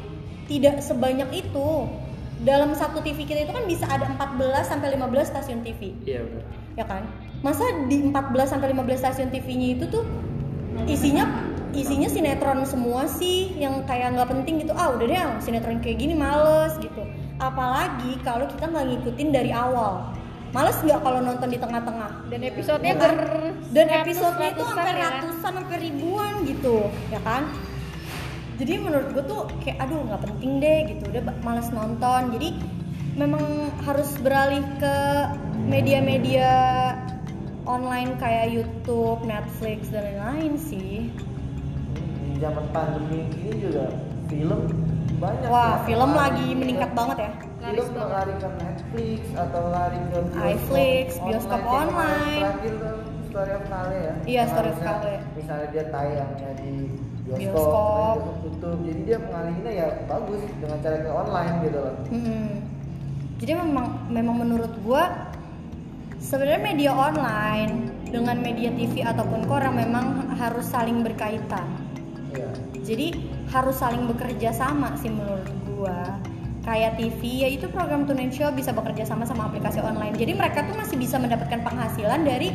tidak 0.47 0.79
sebanyak 0.85 1.43
itu. 1.43 1.91
Dalam 2.37 2.77
satu 2.77 3.01
TV 3.01 3.25
kita 3.25 3.49
itu 3.49 3.53
kan 3.57 3.65
bisa 3.65 3.89
ada 3.89 4.13
14 4.13 4.69
sampai 4.69 4.93
15 4.93 5.33
stasiun 5.33 5.65
TV 5.65 5.97
iya 6.05 6.21
benar. 6.21 6.45
Ya 6.77 6.85
kan? 6.85 7.09
Masa 7.41 7.65
di 7.89 8.05
14 8.13 8.53
sampai 8.53 8.77
15 8.77 9.01
stasiun 9.01 9.33
TV-nya 9.33 9.81
itu 9.81 9.89
tuh 9.89 10.05
isinya 10.85 11.25
isinya 11.77 12.09
sinetron 12.09 12.65
semua 12.65 13.05
sih 13.09 13.53
yang 13.57 13.85
kayak 13.89 14.17
nggak 14.17 14.29
penting 14.29 14.65
gitu. 14.65 14.73
Ah 14.77 14.93
udah 14.93 15.07
deh 15.09 15.19
sinetron 15.41 15.81
kayak 15.81 15.97
gini 16.01 16.13
males 16.13 16.77
gitu. 16.81 17.05
Apalagi 17.41 18.17
kalau 18.25 18.49
kita 18.49 18.69
nggak 18.69 18.85
ngikutin 18.93 19.29
dari 19.33 19.53
awal. 19.53 20.13
Males 20.55 20.79
nggak 20.81 21.05
kalau 21.05 21.21
nonton 21.21 21.53
di 21.53 21.59
tengah-tengah? 21.61 22.33
Dan 22.33 22.41
episodenya 22.49 22.97
Ya 22.97 22.97
kan? 22.97 23.13
ber 23.13 23.29
dan 23.77 23.87
episodenya 23.93 24.49
itu 24.57 24.65
ratusan 24.65 24.73
sampai 24.73 24.95
ya. 24.97 25.05
ratusan 25.05 25.53
sampai 25.61 25.77
ribuan 25.85 26.33
gitu 26.49 26.77
ya 27.13 27.21
kan? 27.21 27.43
Jadi 28.57 28.73
menurut 28.81 29.09
gue 29.13 29.25
tuh 29.29 29.45
kayak 29.61 29.85
aduh 29.85 30.01
nggak 30.01 30.23
penting 30.25 30.53
deh 30.65 30.79
gitu. 30.97 31.03
Udah 31.13 31.23
males 31.45 31.69
nonton. 31.69 32.33
Jadi 32.33 32.49
memang 33.21 33.69
harus 33.85 34.17
beralih 34.25 34.65
ke 34.81 34.97
media-media 35.67 36.53
online 37.67 38.15
kayak 38.17 38.47
YouTube, 38.53 39.21
Netflix 39.23 39.91
dan 39.91 40.07
lain-lain 40.07 40.55
sih. 40.57 41.11
di 42.27 42.39
zaman 42.39 42.69
pandemi 42.69 43.25
ini 43.35 43.59
juga 43.61 43.89
film 44.27 44.61
banyak 45.17 45.49
Wah, 45.49 45.81
ya. 45.81 45.85
film 45.85 46.11
Lari 46.11 46.21
lagi 46.21 46.47
ke- 46.47 46.59
meningkat 46.59 46.91
banget 46.93 47.19
ya. 47.19 47.31
Laris 47.59 47.81
film 47.81 47.97
banget. 47.97 48.13
lari 48.13 48.35
ke 48.37 48.49
Netflix 48.55 49.21
atau 49.35 49.63
lari 49.67 49.99
ke 50.07 50.19
iFlix, 50.47 51.07
bioskop 51.19 51.59
kemarin 51.59 51.89
online. 51.89 52.43
terakhir 52.45 52.73
tuh 52.77 52.97
Story 53.27 53.53
of 53.53 53.65
Kale 53.67 53.97
ya 53.99 54.15
Iya, 54.25 54.43
Story 54.47 54.69
of 54.69 54.79
Kale. 54.79 55.15
misalnya 55.35 55.67
dia 55.71 55.85
tayangnya 55.89 56.51
di 56.57 56.73
bioskop, 57.25 57.41
Bioskop. 57.41 58.15
bioskop 58.15 58.37
tutup 58.45 58.77
jadi 58.83 59.01
dia 59.03 59.19
pengalihinnya 59.19 59.73
ya 59.75 59.89
bagus 60.05 60.41
dengan 60.55 60.79
cara 60.79 60.97
ke 60.97 61.11
online 61.11 61.55
gitu 61.63 61.79
loh 61.81 61.95
Hmm. 62.07 62.49
Jadi 63.37 63.53
memang 63.55 63.87
memang 64.09 64.37
menurut 64.39 64.73
gua 64.81 65.26
sebenarnya 66.27 66.59
media 66.59 66.91
online 66.91 67.95
dengan 68.11 68.43
media 68.43 68.75
TV 68.75 69.07
ataupun 69.07 69.47
koran 69.47 69.79
memang 69.79 70.35
harus 70.35 70.67
saling 70.67 71.07
berkaitan. 71.07 71.71
Iya. 72.35 72.51
Jadi 72.83 73.07
harus 73.55 73.79
saling 73.79 74.11
bekerja 74.11 74.51
sama 74.51 74.99
sih 74.99 75.11
menurut 75.11 75.47
gua. 75.71 76.19
Kayak 76.67 76.99
TV 76.99 77.47
yaitu 77.47 77.71
program 77.71 78.11
Tune 78.11 78.27
Show 78.35 78.51
bisa 78.51 78.75
bekerja 78.75 79.07
sama 79.07 79.23
sama 79.23 79.47
aplikasi 79.47 79.79
online. 79.79 80.19
Jadi 80.19 80.35
mereka 80.35 80.67
tuh 80.67 80.75
masih 80.75 80.99
bisa 80.99 81.15
mendapatkan 81.15 81.63
penghasilan 81.63 82.27
dari 82.27 82.51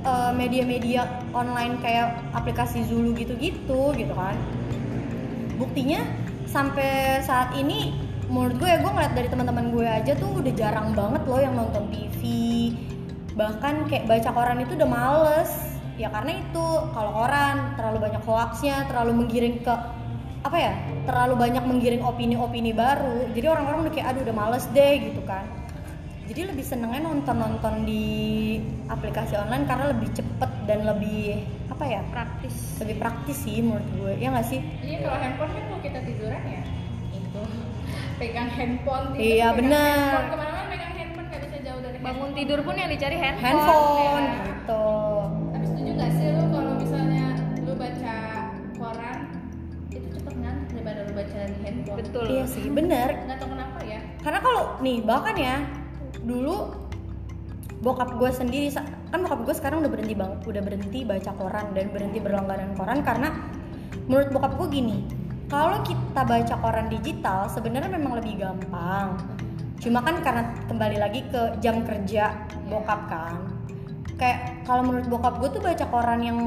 eh, 0.00 0.32
media-media 0.32 1.28
online 1.36 1.76
kayak 1.84 2.16
aplikasi 2.32 2.88
Zulu 2.88 3.12
gitu-gitu 3.12 3.92
gitu 3.92 4.14
kan. 4.16 4.32
Buktinya 5.60 6.00
sampai 6.48 7.20
saat 7.20 7.52
ini 7.52 7.92
menurut 8.32 8.56
gue 8.56 8.68
ya 8.68 8.80
gue 8.80 8.88
ngeliat 8.88 9.12
dari 9.12 9.28
teman-teman 9.28 9.68
gue 9.68 9.84
aja 9.84 10.16
tuh 10.16 10.40
udah 10.40 10.52
jarang 10.56 10.96
banget 10.96 11.22
loh 11.28 11.40
yang 11.44 11.52
nonton 11.52 11.84
TV 11.92 12.22
bahkan 13.34 13.86
kayak 13.90 14.06
baca 14.06 14.30
koran 14.30 14.62
itu 14.62 14.78
udah 14.78 14.90
males. 14.90 15.50
Ya 15.94 16.10
karena 16.10 16.42
itu 16.42 16.66
kalau 16.90 17.10
koran 17.14 17.78
terlalu 17.78 17.98
banyak 18.10 18.22
hoaxnya 18.26 18.86
terlalu 18.90 19.22
menggiring 19.22 19.62
ke 19.62 19.74
apa 20.44 20.58
ya 20.60 20.72
terlalu 21.08 21.40
banyak 21.40 21.64
menggiring 21.64 22.04
opini-opini 22.04 22.76
baru 22.76 23.32
jadi 23.32 23.48
orang-orang 23.48 23.88
udah 23.88 23.92
kayak 23.96 24.12
aduh 24.12 24.22
udah 24.26 24.36
males 24.36 24.64
deh 24.74 24.94
gitu 25.10 25.22
kan. 25.22 25.46
Jadi 26.24 26.40
lebih 26.50 26.64
senengnya 26.64 27.04
nonton-nonton 27.04 27.84
di 27.84 28.56
aplikasi 28.88 29.36
online 29.36 29.68
karena 29.68 29.92
lebih 29.92 30.08
cepet 30.16 30.50
dan 30.64 30.88
lebih 30.88 31.44
apa 31.68 31.84
ya 31.84 32.00
praktis. 32.10 32.80
lebih 32.80 32.96
praktis 32.96 33.38
sih 33.44 33.60
menurut 33.60 33.86
gue 33.94 34.12
ya 34.18 34.32
nggak 34.34 34.46
sih? 34.50 34.60
Iya 34.82 34.98
kalau 35.04 35.18
handphone 35.20 35.52
kan 35.52 35.62
kalau 35.68 35.80
kita 35.84 35.98
tiduran 36.02 36.42
ya 36.48 36.62
itu 37.12 37.42
pegang 38.18 38.50
handphone 38.50 39.06
tidur, 39.14 39.26
Iya, 39.26 39.48
benar. 39.52 40.10
handphone 40.16 40.30
tidur 42.34 42.60
pun 42.60 42.74
yang 42.74 42.90
dicari 42.90 43.16
handphone, 43.16 43.46
handphone 43.46 44.26
ya. 44.26 44.42
gitu 44.44 44.86
Tapi 45.50 45.64
setuju 45.66 45.90
gak 45.94 46.10
sih 46.12 46.26
lu 46.28 46.44
kalau 46.50 46.72
misalnya 46.76 47.26
lu 47.62 47.72
baca 47.74 48.14
koran 48.74 49.18
itu 49.88 50.06
cepet 50.10 50.34
ngantuk 50.36 50.68
daripada 50.74 51.00
lu 51.00 51.12
baca 51.14 51.38
di 51.40 51.56
handphone. 51.62 51.96
betul 52.02 52.24
iya 52.28 52.44
sih 52.44 52.66
bener 52.68 53.08
Nggak 53.24 53.38
tahu 53.38 53.48
kenapa 53.54 53.78
ya. 53.82 54.00
karena 54.20 54.40
kalau 54.40 54.62
nih 54.78 54.98
bahkan 55.00 55.36
ya 55.38 55.56
dulu 56.20 56.56
bokap 57.80 58.16
gue 58.16 58.30
sendiri 58.32 58.72
kan 59.12 59.18
bokap 59.20 59.40
gue 59.44 59.54
sekarang 59.54 59.84
udah 59.84 59.92
berhenti 59.92 60.14
bang 60.16 60.32
udah 60.40 60.62
berhenti 60.64 60.98
baca 61.04 61.30
koran 61.36 61.66
dan 61.76 61.86
berhenti 61.92 62.18
berlangganan 62.18 62.72
koran 62.74 63.04
karena 63.04 63.28
menurut 64.08 64.32
bokap 64.32 64.56
gue 64.56 64.68
gini 64.72 64.98
kalau 65.46 65.84
kita 65.84 66.24
baca 66.24 66.54
koran 66.58 66.88
digital 66.88 67.44
sebenarnya 67.46 67.92
memang 67.92 68.16
lebih 68.18 68.40
gampang 68.40 69.20
cuma 69.82 70.00
kan 70.02 70.22
karena 70.22 70.42
kembali 70.70 70.96
lagi 70.98 71.20
ke 71.28 71.58
jam 71.60 71.82
kerja 71.82 72.34
bokap 72.70 73.00
kan. 73.10 73.34
Kayak 74.14 74.62
kalau 74.62 74.86
menurut 74.86 75.06
bokap 75.10 75.42
gue 75.42 75.50
tuh 75.58 75.62
baca 75.62 75.84
koran 75.90 76.20
yang 76.22 76.38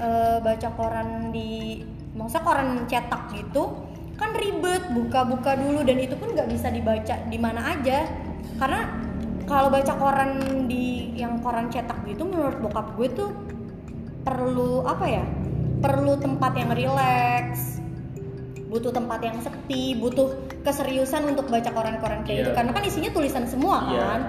eh, 0.00 0.38
baca 0.40 0.68
koran 0.74 1.30
di 1.30 1.84
maksudnya 2.16 2.42
koran 2.42 2.68
cetak 2.90 3.22
gitu 3.36 3.86
kan 4.20 4.36
ribet 4.36 4.84
buka-buka 4.92 5.56
dulu 5.56 5.80
dan 5.80 5.96
itu 5.96 6.12
pun 6.12 6.36
nggak 6.36 6.48
bisa 6.52 6.68
dibaca 6.68 7.16
di 7.28 7.38
mana 7.40 7.76
aja. 7.76 8.08
Karena 8.56 8.80
kalau 9.48 9.68
baca 9.72 9.92
koran 9.96 10.64
di 10.70 11.16
yang 11.18 11.42
koran 11.42 11.68
cetak 11.68 12.06
gitu 12.06 12.22
menurut 12.24 12.62
bokap 12.62 12.96
gue 12.96 13.08
tuh 13.12 13.30
perlu 14.24 14.84
apa 14.84 15.06
ya 15.08 15.24
perlu 15.80 16.20
tempat 16.20 16.52
yang 16.54 16.70
rileks 16.76 17.80
butuh 18.70 18.88
tempat 18.88 19.18
yang 19.20 19.36
sepi 19.38 19.94
butuh 19.94 20.30
keseriusan 20.62 21.26
untuk 21.26 21.46
baca 21.46 21.68
koran-koran 21.68 22.22
kayak 22.22 22.30
Iya. 22.30 22.40
gitu 22.40 22.50
karena 22.54 22.70
kan 22.70 22.82
isinya 22.82 23.10
tulisan 23.10 23.44
semua 23.44 23.78
Iya. 23.84 24.00
kan. 24.00 24.22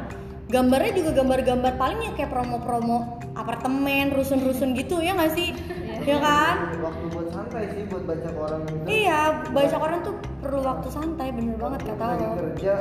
Gambarnya 0.51 0.91
juga 0.93 1.11
gambar-gambar 1.15 1.73
paling 1.77 1.99
ya 2.01 2.11
kayak 2.11 2.27
promo-promo 2.27 2.97
apartemen 3.33 4.11
rusun-rusun 4.11 4.75
gitu 4.75 4.99
ya 4.99 5.15
nggak 5.15 5.31
sih? 5.31 5.55
Ya 6.03 6.19
kan? 6.19 6.75
Waktu 6.81 7.05
buat 7.07 7.27
santai 7.31 7.71
sih 7.71 7.87
buat 7.87 8.03
baca 8.03 8.29
koran. 8.29 8.59
Gitu 8.65 8.83
iya 8.89 9.19
baca 9.47 9.75
koran 9.77 9.99
tuh 10.01 10.15
perlu 10.41 10.59
waktu 10.59 10.87
santai 10.89 11.31
bener 11.31 11.55
banget 11.55 11.81
kata 11.87 12.03
lo 12.17 12.27
kerja 12.35 12.73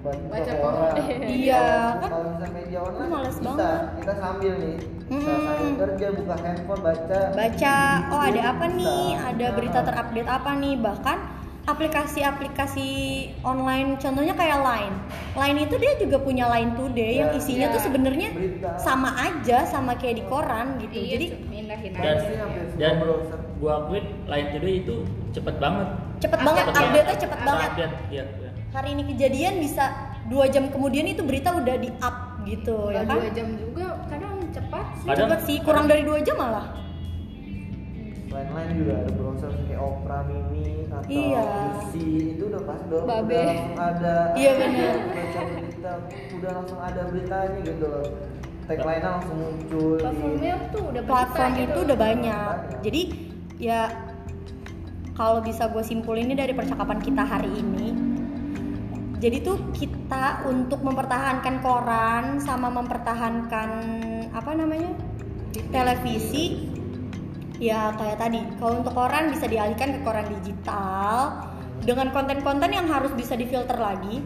baca, 0.00 0.24
Baca 0.30 0.52
koran. 0.56 0.94
Iya, 1.20 1.64
kan? 1.98 2.08
kalau 2.08 2.26
misalnya 2.30 2.50
media 2.54 2.78
online 2.80 3.10
males 3.10 3.36
bisa. 3.36 3.44
banget. 3.44 3.80
kita 3.98 4.12
sambil 4.16 4.52
nih 4.56 4.76
bisa 5.18 5.30
Mm-mm. 5.30 5.44
sambil 5.44 5.72
kerja 5.76 6.06
buka 6.14 6.34
handphone 6.38 6.80
baca. 6.80 7.20
Baca 7.34 7.76
oh 8.08 8.22
ada 8.22 8.40
apa 8.54 8.64
nih? 8.70 9.04
Ada 9.18 9.46
berita 9.52 9.78
terupdate 9.82 10.30
apa 10.30 10.50
nih? 10.54 10.74
Bahkan 10.78 11.18
aplikasi-aplikasi 11.68 12.88
online 13.44 14.00
contohnya 14.00 14.32
kayak 14.32 14.58
Line. 14.58 14.96
Line 15.36 15.58
itu 15.68 15.76
dia 15.76 15.92
juga 16.00 16.16
punya 16.16 16.48
Line 16.48 16.72
Today 16.72 17.12
yang 17.18 17.30
Ya, 17.30 17.36
isinya 17.36 17.66
iya. 17.68 17.74
tuh 17.76 17.82
sebenarnya 17.82 18.28
sama 18.80 19.12
aja 19.18 19.68
sama 19.68 19.92
kayak 19.94 20.16
di 20.16 20.24
koran 20.24 20.80
gitu. 20.80 20.96
Iya, 20.96 21.08
jadi 21.12 21.26
dan 21.92 22.16
dan 22.78 22.92
browser. 22.96 23.40
gua 23.60 23.84
akuin 23.84 24.04
Line 24.24 24.48
Today 24.50 24.74
itu 24.80 24.96
cepet 25.30 25.60
banget. 25.60 25.88
Cepet 26.18 26.40
banget 26.40 26.64
Cepet 26.64 26.80
update-nya 26.80 27.16
cepet 27.20 27.40
banget. 27.44 27.70
update 27.70 27.94
iya 28.08 28.24
iya. 28.24 28.50
hari 28.68 28.88
ini 28.92 29.02
kejadian 29.06 29.54
bisa 29.60 29.84
dua 30.28 30.44
jam 30.46 30.68
kemudian 30.68 31.04
itu 31.04 31.24
berita 31.24 31.52
udah 31.52 31.76
di 31.76 31.88
up 32.00 32.16
gitu 32.44 32.92
ya 32.92 33.00
Kalau 33.00 33.08
kan? 33.08 33.16
dua 33.20 33.30
jam 33.32 33.48
juga 33.56 33.86
cepat 34.80 34.96
sih. 34.96 35.06
Kadang- 35.06 35.28
cepet 35.28 35.40
sih 35.44 35.56
kurang 35.60 35.84
dari 35.84 36.02
dua 36.02 36.18
jam 36.20 36.36
malah 36.36 36.66
lain-lain 38.28 38.70
juga 38.76 38.92
ada 38.98 39.10
browser 39.10 39.50
kayak 39.64 39.80
Opera 39.80 40.18
Mini 40.22 40.84
atau 40.86 41.08
Iya. 41.08 41.42
Lucy 41.72 42.06
itu 42.36 42.42
udah 42.46 42.62
pas 42.62 42.80
udah, 42.82 43.00
Babe. 43.02 43.24
udah 43.24 43.40
langsung 43.42 43.78
ada 43.80 44.14
Iya, 44.34 44.52
bener. 44.54 44.94
baca 45.16 45.40
berita 45.48 45.92
udah 46.36 46.50
langsung 46.52 46.78
ada 46.78 47.00
beritanya 47.08 47.58
gitu 47.64 47.84
loh 47.84 48.06
tagline-nya 48.62 49.10
langsung 49.10 49.36
muncul 49.38 49.90
di 49.90 50.02
Platformnya 50.04 50.54
tuh 50.68 50.82
udah 50.84 51.02
platform 51.02 51.52
itu 51.54 51.60
gitu. 51.64 51.78
udah 51.80 51.96
banyak 51.98 52.54
Banyak. 52.60 52.80
jadi 52.84 53.02
ya 53.58 53.80
kalau 55.14 55.40
bisa 55.40 55.66
gue 55.66 55.80
simpulin 55.82 56.28
ini 56.28 56.36
dari 56.36 56.52
percakapan 56.52 57.00
kita 57.00 57.24
hari 57.24 57.48
ini 57.50 57.88
jadi 59.16 59.40
tuh 59.40 59.72
kita 59.72 60.44
untuk 60.44 60.78
mempertahankan 60.78 61.58
koran 61.58 62.38
sama 62.38 62.68
mempertahankan 62.70 63.70
apa 64.38 64.54
namanya? 64.54 64.94
Televisi. 65.74 66.70
Ya 67.58 67.90
kayak 67.98 68.22
tadi. 68.22 68.40
Kalau 68.62 68.80
untuk 68.80 68.94
koran 68.94 69.34
bisa 69.34 69.50
dialihkan 69.50 69.98
ke 69.98 70.00
koran 70.06 70.26
digital. 70.38 71.42
Dengan 71.82 72.14
konten-konten 72.14 72.70
yang 72.70 72.86
harus 72.86 73.10
bisa 73.18 73.34
difilter 73.34 73.74
lagi. 73.74 74.22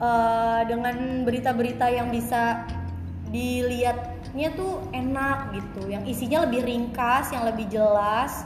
Eh, 0.00 0.60
dengan 0.68 1.24
berita-berita 1.28 1.92
yang 1.92 2.08
bisa 2.08 2.64
dilihatnya 3.32 4.48
tuh 4.56 4.84
enak 4.92 5.52
gitu. 5.56 5.88
Yang 5.88 6.16
isinya 6.16 6.48
lebih 6.48 6.64
ringkas 6.64 7.32
yang 7.32 7.44
lebih 7.48 7.68
jelas. 7.68 8.44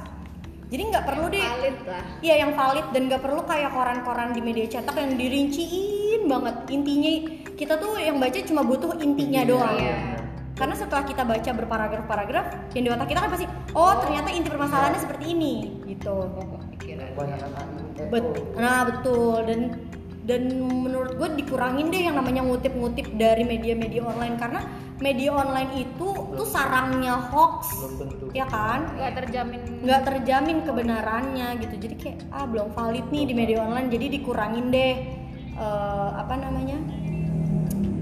Jadi 0.70 0.82
nggak 0.90 1.06
perlu 1.06 1.30
deh. 1.30 1.38
valid 1.38 1.78
lah. 1.86 2.02
Iya 2.18 2.34
yang 2.42 2.52
valid 2.58 2.86
dan 2.90 3.06
gak 3.06 3.22
perlu 3.22 3.46
kayak 3.46 3.70
koran-koran 3.70 4.34
di 4.34 4.42
media 4.42 4.66
cetak 4.66 4.96
yang 4.98 5.14
dirinciin 5.14 6.26
banget. 6.26 6.56
Intinya 6.66 7.12
kita 7.54 7.78
tuh 7.78 7.94
yang 8.02 8.18
baca 8.18 8.38
cuma 8.42 8.66
butuh 8.66 8.98
intinya 8.98 9.46
doang. 9.46 9.78
Iya. 9.78 10.23
Karena 10.54 10.74
setelah 10.78 11.02
kita 11.02 11.26
baca 11.26 11.50
berparagraf-paragraf 11.50 12.46
yang 12.78 12.82
di 12.86 12.90
otak 12.94 13.10
kita 13.10 13.26
kan 13.26 13.30
pasti 13.34 13.46
oh 13.74 13.98
ternyata 13.98 14.30
inti 14.30 14.48
permasalahannya 14.54 15.00
seperti 15.02 15.24
ini. 15.34 15.54
Gitu. 15.82 16.14
Bet- 18.06 18.54
nah 18.54 18.86
betul. 18.86 19.42
Dan 19.50 19.60
dan 20.24 20.42
menurut 20.62 21.20
gue 21.20 21.28
dikurangin 21.36 21.92
deh 21.92 22.08
yang 22.08 22.16
namanya 22.16 22.46
ngutip-ngutip 22.46 23.18
dari 23.18 23.42
media-media 23.42 24.06
online. 24.06 24.38
Karena 24.38 24.62
media 25.02 25.34
online 25.34 25.90
itu 25.90 26.08
tuh 26.38 26.46
sarangnya 26.46 27.18
hoax 27.34 27.74
belum 27.74 27.94
tentu. 27.98 28.24
ya 28.30 28.46
kan? 28.46 28.94
Nggak 28.94 29.12
terjamin. 29.26 29.60
Nggak 29.82 30.02
terjamin 30.06 30.58
kebenarannya 30.62 31.48
gitu. 31.66 31.74
Jadi 31.82 31.94
kayak 31.98 32.18
ah 32.30 32.46
belum 32.46 32.70
valid 32.72 33.10
nih 33.10 33.24
di 33.26 33.34
media 33.34 33.58
online. 33.58 33.90
Jadi 33.90 34.06
dikurangin 34.22 34.70
deh 34.70 34.94
eh, 35.58 36.10
apa 36.14 36.34
namanya 36.38 36.78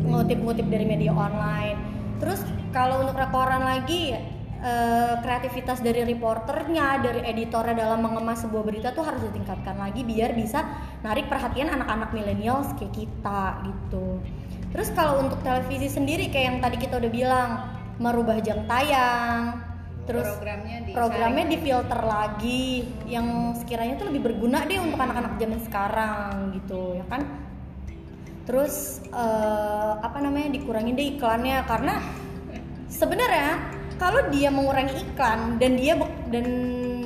ngutip-ngutip 0.05 0.69
dari 0.69 0.85
media 0.85 1.17
online 1.17 2.02
terus 2.23 2.41
kalau 2.71 3.03
untuk 3.03 3.19
rekoran 3.19 3.67
lagi 3.67 4.15
eh, 4.63 5.15
kreativitas 5.19 5.83
dari 5.83 6.07
reporternya 6.07 7.03
dari 7.03 7.27
editornya 7.27 7.75
dalam 7.75 8.07
mengemas 8.07 8.47
sebuah 8.47 8.63
berita 8.63 8.89
tuh 8.95 9.03
harus 9.03 9.27
ditingkatkan 9.27 9.75
lagi 9.75 10.07
biar 10.07 10.39
bisa 10.39 10.63
narik 11.03 11.27
perhatian 11.27 11.67
anak-anak 11.75 12.15
milenial 12.15 12.63
kayak 12.79 12.95
kita 12.95 13.43
gitu. 13.67 14.23
Terus 14.73 14.89
kalau 14.95 15.21
untuk 15.21 15.43
televisi 15.45 15.91
sendiri 15.91 16.31
kayak 16.31 16.47
yang 16.47 16.59
tadi 16.63 16.77
kita 16.81 17.03
udah 17.03 17.13
bilang 17.13 17.51
merubah 18.01 18.41
jam 18.41 18.65
tayang 18.65 19.73
terus 20.03 20.27
programnya 20.27 20.77
di 20.83 20.91
programnya 20.91 21.45
difilter 21.47 22.01
lagi 22.03 22.83
yang 23.07 23.55
sekiranya 23.55 24.03
tuh 24.03 24.11
lebih 24.11 24.33
berguna 24.33 24.67
deh 24.67 24.83
untuk 24.83 24.99
anak-anak 24.99 25.39
zaman 25.39 25.61
sekarang 25.63 26.33
gitu 26.59 26.99
ya 26.99 27.05
kan 27.07 27.23
terus 28.53 29.01
eh, 29.09 29.93
apa 29.97 30.21
namanya 30.21 30.53
dikurangin 30.53 30.93
deh 30.93 31.17
iklannya. 31.17 31.65
Karena 31.65 32.05
sebenarnya 32.93 33.57
kalau 33.97 34.29
dia 34.29 34.53
mengurangi 34.53 34.93
iklan 35.09 35.57
dan 35.57 35.81
dia 35.81 35.97
be- 35.97 36.21
dan 36.29 36.45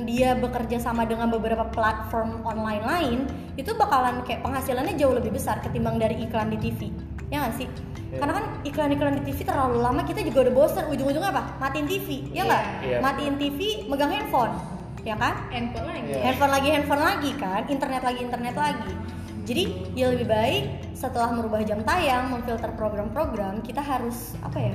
dia 0.03 0.35
bekerja 0.35 0.83
sama 0.83 1.07
dengan 1.07 1.31
beberapa 1.31 1.63
platform 1.71 2.43
online 2.43 2.83
lain 2.83 3.19
itu 3.55 3.71
bakalan 3.79 4.23
kayak 4.27 4.43
penghasilannya 4.43 4.99
jauh 4.99 5.15
lebih 5.15 5.35
besar 5.35 5.63
ketimbang 5.63 5.95
dari 5.99 6.19
iklan 6.27 6.51
di 6.51 6.59
TV 6.59 6.91
ya 7.31 7.47
nggak 7.47 7.55
sih? 7.55 7.67
Karena 8.07 8.39
kan 8.39 8.45
iklan-iklan 8.63 9.19
di 9.19 9.31
TV 9.31 9.43
terlalu 9.47 9.83
lama 9.83 10.03
kita 10.03 10.23
juga 10.23 10.47
udah 10.47 10.53
bosen. 10.55 10.83
Ujung-ujungnya 10.91 11.31
apa? 11.31 11.43
Matiin 11.63 11.87
TV 11.87 12.07
ya 12.35 12.43
nggak? 12.43 12.63
Iya. 12.83 12.97
matiin 12.99 13.35
TV 13.39 13.59
megang 13.87 14.11
handphone. 14.11 14.51
Ya 15.03 15.15
kan? 15.15 15.47
Handphone 15.51 15.87
lagi. 15.87 16.07
Iya. 16.11 16.19
handphone 16.23 16.51
lagi 16.51 16.67
handphone 16.71 17.03
lagi 17.03 17.31
kan? 17.39 17.61
Internet 17.67 18.03
lagi 18.03 18.19
internet 18.23 18.55
lagi 18.55 18.91
jadi 19.47 19.63
ya 19.95 20.11
lebih 20.11 20.27
baik 20.27 20.63
setelah 20.91 21.31
merubah 21.31 21.63
jam 21.63 21.79
tayang 21.87 22.35
memfilter 22.35 22.75
program-program 22.75 23.63
kita 23.63 23.79
harus 23.79 24.35
apa 24.43 24.59
ya 24.59 24.73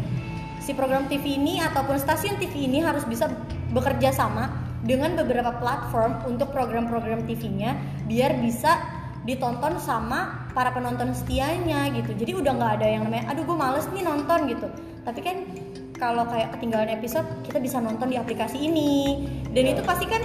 si 0.65 0.73
program 0.73 1.05
TV 1.13 1.37
ini 1.37 1.61
ataupun 1.61 2.01
stasiun 2.01 2.41
TV 2.41 2.65
ini 2.65 2.81
harus 2.81 3.05
bisa 3.05 3.29
bekerja 3.77 4.17
sama 4.17 4.49
dengan 4.83 5.15
beberapa 5.15 5.55
platform 5.63 6.27
untuk 6.27 6.51
program-program 6.51 7.27
TV-nya 7.27 7.79
biar 8.11 8.39
bisa 8.43 8.79
ditonton 9.23 9.79
sama 9.79 10.51
para 10.51 10.75
penonton 10.75 11.15
setianya 11.15 11.87
gitu. 11.95 12.11
Jadi 12.19 12.33
udah 12.35 12.53
nggak 12.59 12.73
ada 12.83 12.87
yang 12.91 13.03
namanya 13.07 13.31
aduh 13.31 13.47
gue 13.47 13.55
males 13.55 13.87
nih 13.95 14.03
nonton 14.03 14.51
gitu. 14.51 14.67
Tapi 15.07 15.21
kan 15.23 15.37
kalau 15.95 16.27
kayak 16.27 16.59
ketinggalan 16.59 16.91
episode 16.91 17.27
kita 17.47 17.63
bisa 17.63 17.79
nonton 17.79 18.11
di 18.11 18.19
aplikasi 18.19 18.59
ini. 18.59 19.23
Dan 19.55 19.79
itu 19.79 19.83
pasti 19.87 20.11
kan 20.11 20.23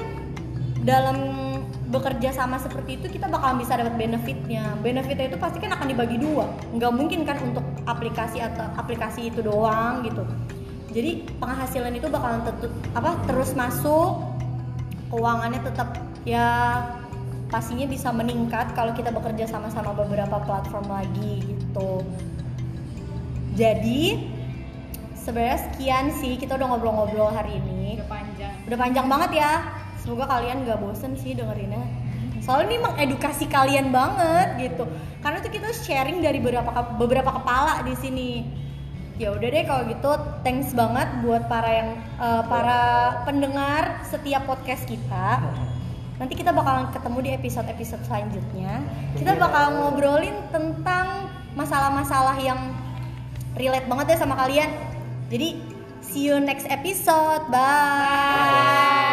dalam 0.81 1.46
bekerja 1.87 2.35
sama 2.35 2.59
seperti 2.59 2.99
itu 2.99 3.07
kita 3.07 3.31
bakal 3.31 3.55
bisa 3.55 3.79
dapat 3.79 3.95
benefitnya. 3.95 4.75
Benefitnya 4.83 5.31
itu 5.31 5.39
pasti 5.39 5.63
kan 5.63 5.71
akan 5.71 5.87
dibagi 5.87 6.19
dua. 6.19 6.51
Nggak 6.75 6.91
mungkin 6.91 7.23
kan 7.23 7.39
untuk 7.39 7.63
aplikasi 7.87 8.43
atau 8.43 8.67
aplikasi 8.75 9.31
itu 9.31 9.39
doang 9.39 10.03
gitu. 10.03 10.27
Jadi 10.91 11.23
penghasilan 11.39 11.95
itu 11.95 12.07
bakalan 12.11 12.43
tetap 12.43 12.71
apa 12.95 13.11
terus 13.27 13.55
masuk 13.55 14.35
keuangannya 15.07 15.63
tetap 15.63 15.95
ya 16.27 16.83
pastinya 17.47 17.87
bisa 17.87 18.11
meningkat 18.11 18.75
kalau 18.75 18.91
kita 18.91 19.07
bekerja 19.07 19.47
sama-sama 19.47 19.95
beberapa 19.95 20.43
platform 20.43 20.91
lagi 20.91 21.43
gitu. 21.47 22.03
Jadi 23.55 24.27
sebenarnya 25.15 25.71
sekian 25.71 26.05
sih 26.19 26.35
kita 26.35 26.59
udah 26.59 26.67
ngobrol-ngobrol 26.75 27.31
hari 27.31 27.55
ini. 27.63 28.03
Udah 28.03 28.11
panjang. 28.11 28.53
Udah 28.67 28.77
panjang 28.77 29.07
banget 29.07 29.31
ya 29.39 29.51
semoga 30.07 30.23
kalian 30.39 30.63
gak 30.63 30.79
bosen 30.79 31.19
sih 31.19 31.35
dengerinnya. 31.35 31.83
Soalnya 32.39 32.71
ini 32.71 32.77
mengedukasi 32.79 33.51
kalian 33.51 33.91
banget 33.91 34.71
gitu. 34.71 34.87
Karena 35.19 35.43
tuh 35.43 35.51
kita 35.51 35.67
sharing 35.75 36.23
dari 36.23 36.39
beberapa 36.39 36.71
beberapa 36.95 37.35
kepala 37.35 37.83
di 37.83 37.91
sini. 37.99 38.29
Ya 39.19 39.35
udah 39.35 39.51
deh 39.51 39.67
kalau 39.67 39.83
gitu 39.91 40.11
thanks 40.47 40.71
banget 40.71 41.11
buat 41.27 41.51
para 41.51 41.67
yang 41.67 41.89
eh, 42.23 42.43
para 42.47 42.81
pendengar 43.27 43.99
setiap 44.07 44.47
podcast 44.47 44.87
kita. 44.87 45.43
Nanti 46.23 46.39
kita 46.39 46.55
bakalan 46.55 46.87
ketemu 46.95 47.17
di 47.27 47.29
episode-episode 47.35 48.07
selanjutnya. 48.07 48.79
Kita 49.19 49.35
bakal 49.35 49.75
ngobrolin 49.83 50.39
tentang 50.55 51.27
masalah-masalah 51.59 52.39
yang 52.39 52.71
relate 53.59 53.91
banget 53.91 54.15
ya 54.15 54.17
sama 54.23 54.39
kalian. 54.39 54.71
Jadi 55.27 55.59
see 55.99 56.31
you 56.31 56.39
next 56.39 56.63
episode. 56.71 57.43
Bye 57.51 59.06